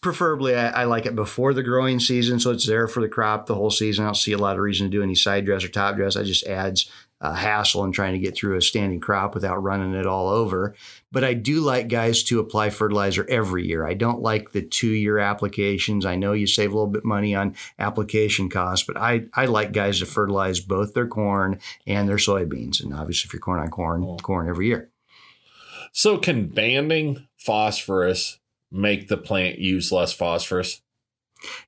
Preferably, 0.00 0.54
I, 0.54 0.82
I, 0.82 0.84
like 0.84 1.06
it 1.06 1.16
before 1.16 1.52
the 1.52 1.62
growing 1.62 1.98
season, 1.98 2.38
so 2.38 2.52
it's 2.52 2.66
there 2.66 2.86
for 2.86 3.00
the 3.00 3.08
crop 3.08 3.46
the 3.46 3.54
whole 3.54 3.70
season. 3.70 4.04
I 4.04 4.08
don't 4.08 4.14
see 4.14 4.32
a 4.32 4.38
lot 4.38 4.56
of 4.56 4.62
reason 4.62 4.86
to 4.86 4.90
do 4.90 5.02
any 5.02 5.16
side 5.16 5.44
dress 5.44 5.64
or 5.64 5.68
top 5.68 5.96
dress. 5.96 6.16
I 6.16 6.22
just 6.22 6.46
adds 6.46 6.90
uh, 7.20 7.32
hassle 7.32 7.84
in 7.84 7.92
trying 7.92 8.12
to 8.12 8.18
get 8.18 8.36
through 8.36 8.56
a 8.56 8.62
standing 8.62 9.00
crop 9.00 9.34
without 9.34 9.62
running 9.62 9.94
it 9.94 10.06
all 10.06 10.28
over. 10.28 10.74
But 11.10 11.24
I 11.24 11.34
do 11.34 11.60
like 11.60 11.88
guys 11.88 12.22
to 12.24 12.40
apply 12.40 12.70
fertilizer 12.70 13.26
every 13.28 13.66
year. 13.66 13.86
I 13.86 13.94
don't 13.94 14.20
like 14.20 14.52
the 14.52 14.62
two 14.62 14.90
year 14.90 15.18
applications. 15.18 16.04
I 16.04 16.16
know 16.16 16.32
you 16.32 16.46
save 16.46 16.72
a 16.72 16.74
little 16.74 16.90
bit 16.90 17.04
money 17.04 17.34
on 17.34 17.56
application 17.78 18.50
costs, 18.50 18.86
but 18.86 18.96
I, 18.96 19.24
I 19.32 19.46
like 19.46 19.72
guys 19.72 20.00
to 20.00 20.06
fertilize 20.06 20.60
both 20.60 20.92
their 20.92 21.06
corn 21.06 21.60
and 21.86 22.08
their 22.08 22.16
soybeans. 22.16 22.82
And 22.82 22.92
obviously, 22.92 23.28
if 23.28 23.32
you're 23.32 23.40
corn 23.40 23.60
on 23.60 23.70
corn, 23.70 24.04
oh. 24.04 24.16
corn 24.18 24.48
every 24.48 24.66
year. 24.66 24.90
So, 25.92 26.18
can 26.18 26.48
banding 26.48 27.26
phosphorus 27.38 28.38
make 28.70 29.08
the 29.08 29.16
plant 29.16 29.58
use 29.58 29.90
less 29.90 30.12
phosphorus? 30.12 30.82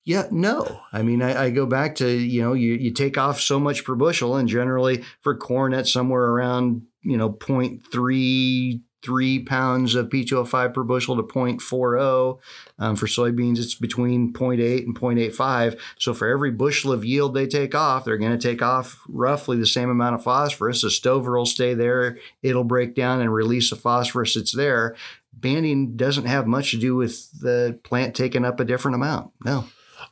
Yeah, 0.04 0.26
no. 0.30 0.80
I 0.92 1.02
mean, 1.02 1.22
I, 1.22 1.44
I, 1.44 1.50
go 1.50 1.66
back 1.66 1.96
to, 1.96 2.08
you 2.08 2.42
know, 2.42 2.52
you, 2.52 2.74
you 2.74 2.92
take 2.92 3.18
off 3.18 3.40
so 3.40 3.58
much 3.58 3.84
per 3.84 3.94
bushel, 3.94 4.36
and 4.36 4.48
generally 4.48 5.04
for 5.20 5.36
corn, 5.36 5.72
that's 5.72 5.92
somewhere 5.92 6.24
around, 6.24 6.82
you 7.02 7.16
know, 7.16 7.30
0.3 7.30 8.80
three 9.02 9.38
pounds 9.44 9.94
of 9.94 10.08
P2O5 10.08 10.74
per 10.74 10.82
bushel 10.82 11.16
to 11.16 11.22
0.40. 11.22 12.38
Um, 12.78 12.96
for 12.96 13.06
soybeans, 13.06 13.58
it's 13.58 13.74
between 13.74 14.32
0.8 14.32 14.84
and 14.84 14.98
0.85. 14.98 15.78
So 15.98 16.14
for 16.14 16.28
every 16.28 16.50
bushel 16.50 16.92
of 16.92 17.04
yield 17.04 17.34
they 17.34 17.46
take 17.46 17.74
off, 17.74 18.04
they're 18.04 18.18
going 18.18 18.36
to 18.36 18.48
take 18.48 18.62
off 18.62 19.02
roughly 19.08 19.56
the 19.56 19.66
same 19.66 19.90
amount 19.90 20.16
of 20.16 20.24
phosphorus. 20.24 20.82
The 20.82 20.90
stover 20.90 21.38
will 21.38 21.46
stay 21.46 21.74
there. 21.74 22.18
It'll 22.42 22.64
break 22.64 22.94
down 22.94 23.20
and 23.20 23.32
release 23.32 23.70
the 23.70 23.76
phosphorus 23.76 24.34
that's 24.34 24.54
there. 24.54 24.96
Banding 25.40 25.96
doesn't 25.96 26.26
have 26.26 26.46
much 26.46 26.70
to 26.72 26.78
do 26.78 26.96
with 26.96 27.30
the 27.40 27.78
plant 27.82 28.14
taking 28.14 28.44
up 28.44 28.60
a 28.60 28.64
different 28.64 28.96
amount. 28.96 29.32
No 29.44 29.64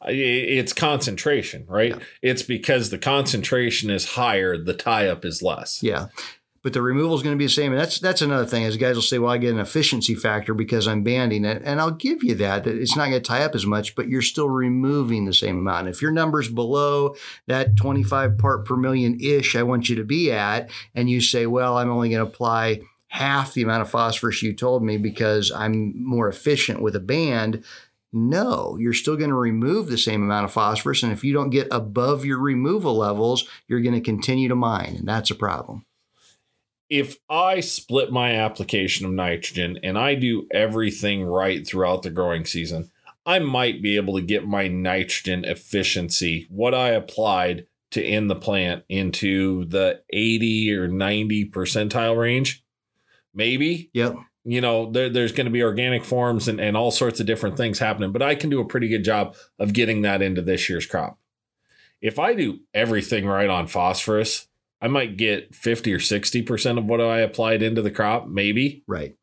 it's 0.09 0.73
concentration, 0.73 1.65
right? 1.69 1.91
Yeah. 1.91 2.03
It's 2.21 2.43
because 2.43 2.91
the 2.91 2.99
concentration 2.99 3.89
is 3.89 4.11
higher, 4.11 4.59
the 4.59 4.75
tie 4.75 5.09
up 5.09 5.25
is 5.25 5.43
less. 5.43 5.83
Yeah 5.83 6.09
but 6.67 6.73
the 6.73 6.83
removal 6.83 7.15
is 7.15 7.23
going 7.23 7.33
to 7.33 7.39
be 7.39 7.45
the 7.45 7.53
same. 7.53 7.71
And 7.71 7.81
that's 7.81 8.01
that's 8.01 8.23
another 8.23 8.45
thing. 8.45 8.65
As 8.65 8.77
guys 8.77 8.97
will 8.97 9.03
say, 9.03 9.21
well, 9.21 9.31
I 9.31 9.39
get 9.39 9.55
an 9.55 9.61
efficiency 9.61 10.17
factor 10.17 10.53
because 10.53 10.89
I'm 10.89 11.05
banding 11.05 11.45
it, 11.45 11.63
and 11.65 11.81
I'll 11.81 11.93
give 11.93 12.25
you 12.25 12.35
that. 12.35 12.65
That 12.65 12.75
it's 12.75 12.97
not 12.97 13.09
going 13.09 13.23
to 13.23 13.29
tie 13.29 13.45
up 13.45 13.55
as 13.55 13.65
much, 13.65 13.95
but 13.95 14.09
you're 14.09 14.21
still 14.21 14.49
removing 14.49 15.27
the 15.27 15.33
same 15.33 15.59
amount. 15.59 15.87
And 15.87 15.95
if 15.95 16.03
your 16.03 16.11
number's 16.11 16.49
below 16.49 17.15
that 17.47 17.77
25 17.77 18.37
part 18.37 18.65
per 18.65 18.75
million 18.75 19.17
ish, 19.21 19.55
I 19.55 19.63
want 19.63 19.89
you 19.89 19.95
to 19.95 20.03
be 20.03 20.33
at, 20.33 20.69
and 20.93 21.09
you 21.09 21.21
say, 21.21 21.47
well, 21.47 21.79
I'm 21.79 21.89
only 21.89 22.09
going 22.09 22.27
to 22.27 22.33
apply 22.33 22.81
half 23.17 23.55
the 23.55 23.63
amount 23.63 23.83
of 23.83 23.91
phosphorus 23.91 24.43
you 24.43 24.53
told 24.53 24.83
me 24.83 24.97
because 24.97 25.51
I'm 25.51 25.93
more 26.03 26.29
efficient 26.29 26.83
with 26.83 26.97
a 26.97 27.01
band. 27.01 27.65
No, 28.13 28.77
you're 28.79 28.93
still 28.93 29.17
going 29.17 29.31
to 29.31 29.37
remove 29.37 29.89
the 29.89 29.99
same 29.99 30.23
amount 30.23 30.45
of 30.45 30.53
phosphorus. 30.53 31.03
And 31.03 31.13
if 31.13 31.25
you 31.25 31.33
don't 31.33 31.51
get 31.51 31.69
above 31.71 32.25
your 32.25 32.39
removal 32.39 32.97
levels, 32.97 33.49
you're 33.69 33.81
going 33.81 33.95
to 33.95 34.01
continue 34.01 34.49
to 34.49 34.55
mine. 34.55 34.97
And 34.99 35.09
that's 35.09 35.31
a 35.31 35.35
problem 35.35 35.85
if 36.89 37.17
I 37.29 37.61
split 37.61 38.13
my 38.13 38.37
application 38.37 39.07
of 39.07 39.13
nitrogen 39.13 39.79
and 39.83 39.99
I 39.99 40.15
do 40.15 40.47
everything 40.53 41.25
right 41.25 41.67
throughout 41.67 42.03
the 42.03 42.11
growing 42.11 42.45
season, 42.45 42.91
I 43.25 43.41
might 43.41 43.83
be 43.83 43.97
able 43.97 44.15
to 44.15 44.23
get 44.23 44.47
my 44.47 44.69
nitrogen 44.69 45.45
efficiency, 45.45 46.47
what 46.49 46.75
I 46.75 46.91
applied 46.91 47.67
to 47.91 48.05
end 48.05 48.31
the 48.31 48.37
plant, 48.37 48.85
into 48.89 49.65
the 49.65 50.03
80 50.11 50.73
or 50.75 50.89
90 50.89 51.51
percentile 51.51 52.17
range. 52.17 52.65
Maybe. 53.37 53.91
Yep. 53.93 54.17
You 54.45 54.61
know, 54.61 54.91
there, 54.91 55.09
there's 55.09 55.33
going 55.33 55.47
to 55.47 55.53
be 55.53 55.63
organic 55.63 56.05
forms 56.05 56.49
and, 56.49 56.61
and 56.61 56.77
all 56.77 56.91
sorts 56.91 57.21
of 57.21 57.27
different 57.27 57.57
things 57.57 57.79
happening, 57.79 58.13
but 58.13 58.23
I 58.23 58.35
can 58.35 58.49
do 58.49 58.61
a 58.61 58.67
pretty 58.67 58.89
good 58.89 59.05
job 59.05 59.37
of 59.59 59.73
getting 59.73 60.03
that 60.03 60.23
into 60.23 60.43
this 60.43 60.69
year's 60.69 60.87
crop. 60.87 61.19
If 62.01 62.19
I 62.19 62.35
do 62.35 62.61
everything 62.73 63.27
right 63.27 63.51
on 63.51 63.67
phosphorus, 63.67 64.47
I 64.81 64.89
might 64.89 65.17
get 65.17 65.55
50 65.55 65.93
or 65.93 65.99
60% 65.99 66.79
of 66.79 66.85
what 66.85 67.01
I 67.01 67.19
applied 67.19 67.63
into 67.63 67.83
the 67.83 67.91
crop, 67.91 68.29
maybe. 68.29 68.85
Right. 68.87 69.17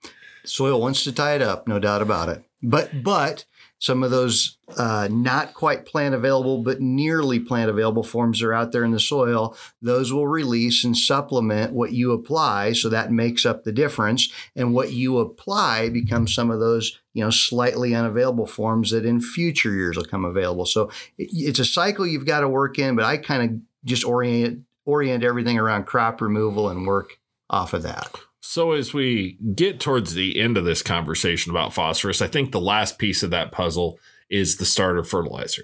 Soil 0.44 0.82
wants 0.82 1.04
to 1.06 1.12
tie 1.12 1.36
it 1.36 1.42
up, 1.42 1.68
no 1.68 1.80
doubt 1.80 2.02
about 2.02 2.30
it. 2.30 2.44
But 2.62 3.04
but 3.04 3.46
some 3.84 4.02
of 4.02 4.12
those 4.12 4.58
uh, 4.78 5.10
not 5.12 5.54
quite 5.54 5.86
plant 5.86 6.16
available, 6.16 6.64
but 6.64 6.80
nearly 6.80 7.38
plant 7.38 7.70
available 7.70 8.02
forms 8.02 8.42
are 8.42 8.54
out 8.54 8.72
there 8.72 8.86
in 8.86 8.92
the 8.92 9.00
soil. 9.00 9.58
Those 9.82 10.14
will 10.14 10.26
release 10.26 10.86
and 10.86 10.96
supplement 10.96 11.74
what 11.74 11.92
you 11.92 12.14
apply. 12.14 12.72
So 12.72 12.88
that 12.88 13.12
makes 13.12 13.46
up 13.46 13.66
the 13.66 13.74
difference. 13.74 14.32
And 14.56 14.74
what 14.74 14.94
you 14.94 15.18
apply 15.18 15.90
becomes 15.90 16.34
some 16.34 16.50
of 16.50 16.62
those, 16.62 16.98
you 17.14 17.26
know, 17.26 17.30
slightly 17.30 17.94
unavailable 17.94 18.48
forms 18.48 18.92
that 18.92 19.06
in 19.06 19.20
future 19.20 19.74
years 19.74 19.98
will 19.98 20.06
come 20.06 20.24
available. 20.24 20.66
So 20.66 20.90
it's 21.18 21.60
a 21.60 21.66
cycle 21.66 22.08
you've 22.08 22.26
got 22.26 22.40
to 22.40 22.48
work 22.48 22.80
in, 22.80 22.96
but 22.96 23.04
I 23.04 23.18
kind 23.18 23.52
of 23.52 23.60
just 23.84 24.06
orient 24.06 24.64
orient 24.86 25.26
everything 25.26 25.60
around 25.60 25.88
crop 25.88 26.22
removal 26.22 26.70
and 26.70 26.88
work 26.88 27.20
off 27.50 27.74
of 27.74 27.84
that. 27.84 28.10
So, 28.46 28.74
as 28.74 28.94
we 28.94 29.38
get 29.56 29.80
towards 29.80 30.14
the 30.14 30.38
end 30.38 30.58
of 30.58 30.66
this 30.66 30.82
conversation 30.82 31.50
about 31.50 31.74
phosphorus, 31.74 32.22
I 32.22 32.28
think 32.28 32.52
the 32.52 32.60
last 32.60 33.00
piece 33.00 33.24
of 33.24 33.30
that 33.30 33.54
puzzle 33.54 34.00
is 34.30 34.58
the 34.58 34.66
starter 34.66 35.06
fertilizer. 35.06 35.64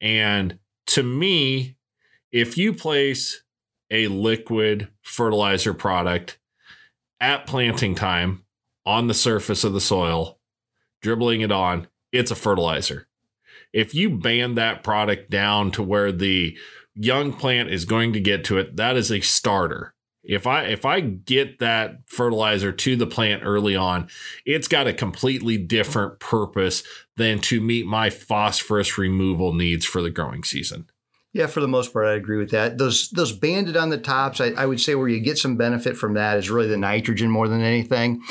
And 0.00 0.60
to 0.86 1.02
me, 1.02 1.74
if 2.30 2.56
you 2.56 2.72
place 2.72 3.42
a 3.90 4.06
liquid 4.06 4.90
fertilizer 5.02 5.74
product 5.74 6.38
at 7.20 7.48
planting 7.48 7.96
time 7.96 8.44
on 8.86 9.08
the 9.08 9.12
surface 9.12 9.64
of 9.64 9.72
the 9.72 9.80
soil, 9.80 10.38
dribbling 11.02 11.40
it 11.40 11.50
on, 11.50 11.88
it's 12.12 12.30
a 12.30 12.36
fertilizer. 12.36 13.08
If 13.72 13.92
you 13.92 14.08
band 14.08 14.56
that 14.56 14.84
product 14.84 15.30
down 15.30 15.72
to 15.72 15.82
where 15.82 16.12
the 16.12 16.56
young 16.94 17.32
plant 17.32 17.70
is 17.70 17.84
going 17.84 18.12
to 18.12 18.20
get 18.20 18.44
to 18.44 18.58
it, 18.58 18.76
that 18.76 18.96
is 18.96 19.10
a 19.10 19.20
starter 19.20 19.94
if 20.24 20.46
I 20.46 20.64
if 20.64 20.84
I 20.84 21.00
get 21.00 21.58
that 21.58 21.98
fertilizer 22.06 22.72
to 22.72 22.96
the 22.96 23.06
plant 23.06 23.42
early 23.44 23.76
on, 23.76 24.08
it's 24.44 24.68
got 24.68 24.86
a 24.86 24.92
completely 24.92 25.58
different 25.58 26.18
purpose 26.18 26.82
than 27.16 27.38
to 27.40 27.60
meet 27.60 27.86
my 27.86 28.10
phosphorus 28.10 28.98
removal 28.98 29.52
needs 29.52 29.84
for 29.84 30.02
the 30.02 30.10
growing 30.10 30.42
season. 30.42 30.88
Yeah, 31.32 31.46
for 31.48 31.60
the 31.60 31.68
most 31.68 31.92
part, 31.92 32.06
I 32.06 32.12
agree 32.12 32.38
with 32.38 32.50
that. 32.50 32.78
Those 32.78 33.10
those 33.10 33.32
banded 33.32 33.76
on 33.76 33.90
the 33.90 33.98
tops, 33.98 34.40
I, 34.40 34.50
I 34.50 34.66
would 34.66 34.80
say 34.80 34.94
where 34.94 35.08
you 35.08 35.20
get 35.20 35.36
some 35.36 35.56
benefit 35.56 35.96
from 35.96 36.14
that 36.14 36.38
is 36.38 36.48
really 36.48 36.68
the 36.68 36.76
nitrogen 36.76 37.28
more 37.28 37.48
than 37.48 37.60
anything 37.60 38.22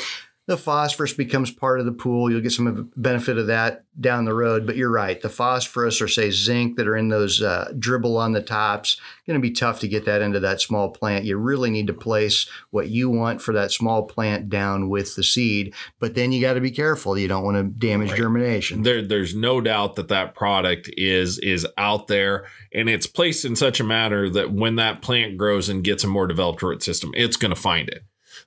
the 0.46 0.58
phosphorus 0.58 1.14
becomes 1.14 1.50
part 1.50 1.80
of 1.80 1.86
the 1.86 1.92
pool. 1.92 2.30
You'll 2.30 2.42
get 2.42 2.52
some 2.52 2.90
benefit 2.96 3.38
of 3.38 3.46
that 3.46 3.84
down 3.98 4.26
the 4.26 4.34
road. 4.34 4.66
But 4.66 4.76
you're 4.76 4.90
right. 4.90 5.20
The 5.20 5.30
phosphorus 5.30 6.02
or 6.02 6.08
say 6.08 6.30
zinc 6.30 6.76
that 6.76 6.86
are 6.86 6.96
in 6.96 7.08
those 7.08 7.40
uh, 7.40 7.72
dribble 7.78 8.18
on 8.18 8.32
the 8.32 8.42
tops, 8.42 9.00
going 9.26 9.40
to 9.40 9.42
be 9.42 9.52
tough 9.52 9.80
to 9.80 9.88
get 9.88 10.04
that 10.04 10.20
into 10.20 10.40
that 10.40 10.60
small 10.60 10.90
plant. 10.90 11.24
You 11.24 11.38
really 11.38 11.70
need 11.70 11.86
to 11.86 11.94
place 11.94 12.46
what 12.70 12.88
you 12.88 13.08
want 13.08 13.40
for 13.40 13.54
that 13.54 13.72
small 13.72 14.02
plant 14.02 14.50
down 14.50 14.90
with 14.90 15.16
the 15.16 15.24
seed. 15.24 15.72
But 15.98 16.14
then 16.14 16.30
you 16.30 16.42
got 16.42 16.54
to 16.54 16.60
be 16.60 16.70
careful. 16.70 17.16
You 17.16 17.28
don't 17.28 17.44
want 17.44 17.56
to 17.56 17.62
damage 17.62 18.10
right. 18.10 18.18
germination. 18.18 18.82
There, 18.82 19.00
there's 19.00 19.34
no 19.34 19.62
doubt 19.62 19.96
that 19.96 20.08
that 20.08 20.34
product 20.34 20.90
is 20.96 21.38
is 21.38 21.66
out 21.78 22.06
there 22.08 22.46
and 22.72 22.88
it's 22.88 23.06
placed 23.06 23.44
in 23.44 23.56
such 23.56 23.80
a 23.80 23.84
manner 23.84 24.28
that 24.28 24.52
when 24.52 24.76
that 24.76 25.00
plant 25.00 25.38
grows 25.38 25.68
and 25.68 25.82
gets 25.82 26.04
a 26.04 26.08
more 26.08 26.26
developed 26.26 26.62
root 26.62 26.82
system, 26.82 27.12
it's 27.14 27.36
going 27.36 27.54
to 27.54 27.60
find 27.60 27.88
it. 27.88 28.02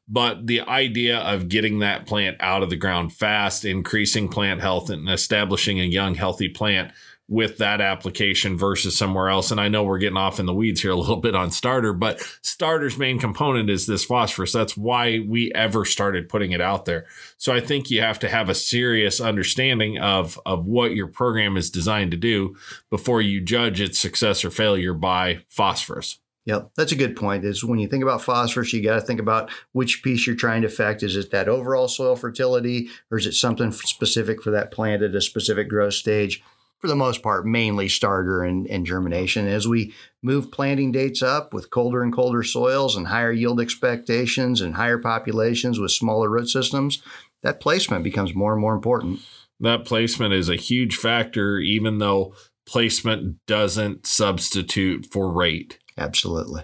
But 0.07 0.47
the 0.47 0.61
idea 0.61 1.17
of 1.17 1.49
getting 1.49 1.79
that 1.79 2.05
plant 2.05 2.37
out 2.39 2.63
of 2.63 2.69
the 2.69 2.77
ground 2.77 3.13
fast, 3.13 3.65
increasing 3.65 4.29
plant 4.29 4.61
health, 4.61 4.89
and 4.89 5.09
establishing 5.09 5.79
a 5.79 5.83
young, 5.83 6.15
healthy 6.15 6.47
plant 6.47 6.91
with 7.29 7.57
that 7.57 7.81
application 7.81 8.57
versus 8.57 8.97
somewhere 8.97 9.27
else. 9.27 9.51
And 9.51 9.59
I 9.59 9.67
know 9.67 9.83
we're 9.83 9.97
getting 9.97 10.17
off 10.17 10.39
in 10.39 10.45
the 10.45 10.53
weeds 10.53 10.81
here 10.81 10.91
a 10.91 10.95
little 10.95 11.17
bit 11.17 11.35
on 11.35 11.51
starter, 11.51 11.91
but 11.91 12.21
starter's 12.41 12.97
main 12.97 13.19
component 13.19 13.69
is 13.69 13.85
this 13.85 14.05
phosphorus. 14.05 14.53
That's 14.53 14.77
why 14.77 15.19
we 15.27 15.51
ever 15.53 15.83
started 15.83 16.29
putting 16.29 16.53
it 16.53 16.61
out 16.61 16.85
there. 16.85 17.05
So 17.37 17.53
I 17.53 17.59
think 17.59 17.91
you 17.91 18.01
have 18.01 18.19
to 18.19 18.29
have 18.29 18.47
a 18.47 18.55
serious 18.55 19.19
understanding 19.19 19.97
of, 19.97 20.39
of 20.45 20.67
what 20.67 20.95
your 20.95 21.07
program 21.07 21.57
is 21.57 21.69
designed 21.69 22.11
to 22.11 22.17
do 22.17 22.55
before 22.89 23.21
you 23.21 23.41
judge 23.41 23.81
its 23.81 23.99
success 23.99 24.45
or 24.45 24.49
failure 24.49 24.93
by 24.93 25.43
phosphorus. 25.49 26.19
Yep, 26.47 26.71
that's 26.77 26.93
a 26.93 26.97
good 26.97 27.17
point. 27.17 27.43
Is 27.43 27.61
when 27.61 27.77
you 27.77 27.89
think 27.89 28.03
about 28.03 28.21
phosphorus, 28.21 28.71
you 28.71 28.81
got 28.81 28.95
to 28.95 29.01
think 29.01 29.19
about 29.19 29.51
which 29.73 30.01
piece 30.01 30.25
you're 30.25 30.35
trying 30.35 30.61
to 30.61 30.67
affect. 30.67 31.03
Is 31.03 31.17
it 31.17 31.29
that 31.31 31.49
overall 31.49 31.89
soil 31.89 32.15
fertility, 32.15 32.87
or 33.11 33.17
is 33.17 33.25
it 33.25 33.33
something 33.33 33.73
specific 33.73 34.41
for 34.41 34.51
that 34.51 34.71
plant 34.71 35.03
at 35.03 35.13
a 35.13 35.19
specific 35.19 35.67
growth 35.67 35.95
stage? 35.95 36.41
For 36.79 36.87
the 36.87 36.95
most 36.95 37.21
part, 37.21 37.45
mainly 37.45 37.89
starter 37.89 38.43
and, 38.43 38.65
and 38.67 38.85
germination. 38.85 39.45
As 39.45 39.67
we 39.67 39.93
move 40.23 40.49
planting 40.49 40.93
dates 40.93 41.21
up 41.21 41.53
with 41.53 41.69
colder 41.69 42.01
and 42.01 42.13
colder 42.13 42.43
soils 42.43 42.95
and 42.95 43.07
higher 43.07 43.31
yield 43.33 43.59
expectations 43.59 44.61
and 44.61 44.75
higher 44.75 44.99
populations 44.99 45.79
with 45.79 45.91
smaller 45.91 46.29
root 46.29 46.47
systems, 46.47 47.03
that 47.43 47.59
placement 47.59 48.05
becomes 48.05 48.33
more 48.33 48.53
and 48.53 48.61
more 48.61 48.75
important. 48.75 49.19
That 49.59 49.83
placement 49.83 50.33
is 50.33 50.47
a 50.47 50.55
huge 50.55 50.95
factor, 50.95 51.57
even 51.57 51.97
though 51.97 52.35
placement 52.65 53.45
doesn't 53.47 54.05
substitute 54.05 55.07
for 55.11 55.29
rate. 55.29 55.79
Absolutely. 55.97 56.63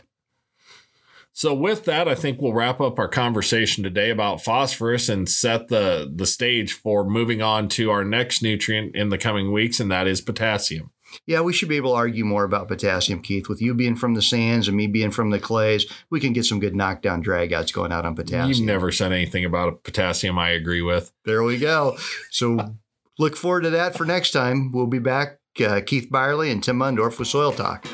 So 1.35 1.53
with 1.53 1.85
that, 1.85 2.07
I 2.07 2.13
think 2.13 2.39
we'll 2.39 2.53
wrap 2.53 2.79
up 2.79 2.99
our 2.99 3.07
conversation 3.07 3.83
today 3.83 4.11
about 4.11 4.43
phosphorus 4.43 5.09
and 5.09 5.27
set 5.27 5.67
the 5.67 6.11
the 6.15 6.27
stage 6.27 6.73
for 6.73 7.03
moving 7.03 7.41
on 7.41 7.67
to 7.69 7.89
our 7.89 8.05
next 8.05 8.43
nutrient 8.43 8.95
in 8.95 9.09
the 9.09 9.17
coming 9.17 9.51
weeks, 9.51 9.79
and 9.79 9.91
that 9.91 10.05
is 10.05 10.21
potassium. 10.21 10.91
Yeah, 11.25 11.41
we 11.41 11.53
should 11.53 11.69
be 11.69 11.77
able 11.77 11.91
to 11.91 11.97
argue 11.97 12.23
more 12.23 12.43
about 12.43 12.67
potassium, 12.67 13.21
Keith. 13.21 13.49
With 13.49 13.61
you 13.61 13.73
being 13.73 13.95
from 13.95 14.13
the 14.13 14.21
sands 14.21 14.67
and 14.67 14.77
me 14.77 14.87
being 14.87 15.11
from 15.11 15.31
the 15.31 15.39
clays, 15.39 15.85
we 16.09 16.19
can 16.19 16.33
get 16.33 16.45
some 16.45 16.59
good 16.59 16.75
knockdown 16.75 17.23
dragouts 17.23 17.73
going 17.73 17.91
out 17.91 18.05
on 18.05 18.15
potassium. 18.15 18.49
You've 18.49 18.65
never 18.65 18.91
said 18.91 19.11
anything 19.11 19.45
about 19.45 19.83
potassium 19.83 20.37
I 20.37 20.49
agree 20.49 20.81
with. 20.81 21.11
There 21.25 21.43
we 21.43 21.57
go. 21.57 21.97
So 22.29 22.75
look 23.17 23.35
forward 23.35 23.61
to 23.61 23.69
that 23.71 23.97
for 23.97 24.05
next 24.05 24.31
time. 24.31 24.71
We'll 24.71 24.87
be 24.87 24.99
back, 24.99 25.39
uh, 25.63 25.81
Keith 25.85 26.09
Byerly 26.11 26.51
and 26.51 26.63
Tim 26.63 26.77
Mundorf 26.77 27.19
with 27.19 27.27
Soil 27.27 27.51
Talk. 27.51 27.85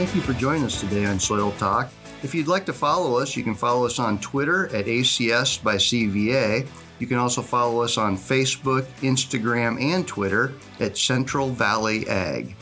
Thank 0.00 0.14
you 0.14 0.22
for 0.22 0.32
joining 0.32 0.64
us 0.64 0.80
today 0.80 1.04
on 1.04 1.20
Soil 1.20 1.52
Talk. 1.58 1.90
If 2.22 2.34
you'd 2.34 2.48
like 2.48 2.64
to 2.64 2.72
follow 2.72 3.18
us, 3.18 3.36
you 3.36 3.44
can 3.44 3.54
follow 3.54 3.84
us 3.84 3.98
on 3.98 4.18
Twitter 4.18 4.74
at 4.74 4.86
ACS 4.86 5.62
by 5.62 5.74
CVA. 5.74 6.66
You 6.98 7.06
can 7.06 7.18
also 7.18 7.42
follow 7.42 7.82
us 7.82 7.98
on 7.98 8.16
Facebook, 8.16 8.86
Instagram, 9.02 9.78
and 9.78 10.08
Twitter 10.08 10.54
at 10.80 10.96
Central 10.96 11.50
Valley 11.50 12.08
Ag. 12.08 12.56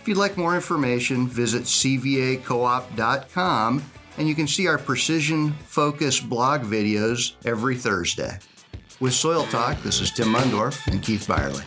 If 0.00 0.08
you'd 0.08 0.16
like 0.16 0.36
more 0.36 0.56
information, 0.56 1.28
visit 1.28 1.62
cvacoop.com 1.62 3.84
and 4.18 4.28
you 4.28 4.34
can 4.34 4.48
see 4.48 4.66
our 4.66 4.78
precision 4.78 5.52
focus 5.66 6.18
blog 6.18 6.62
videos 6.62 7.34
every 7.44 7.76
Thursday. 7.76 8.36
With 8.98 9.12
Soil 9.12 9.44
Talk, 9.44 9.80
this 9.84 10.00
is 10.00 10.10
Tim 10.10 10.34
Mundorf 10.34 10.84
and 10.88 11.00
Keith 11.00 11.28
Byerly. 11.28 11.62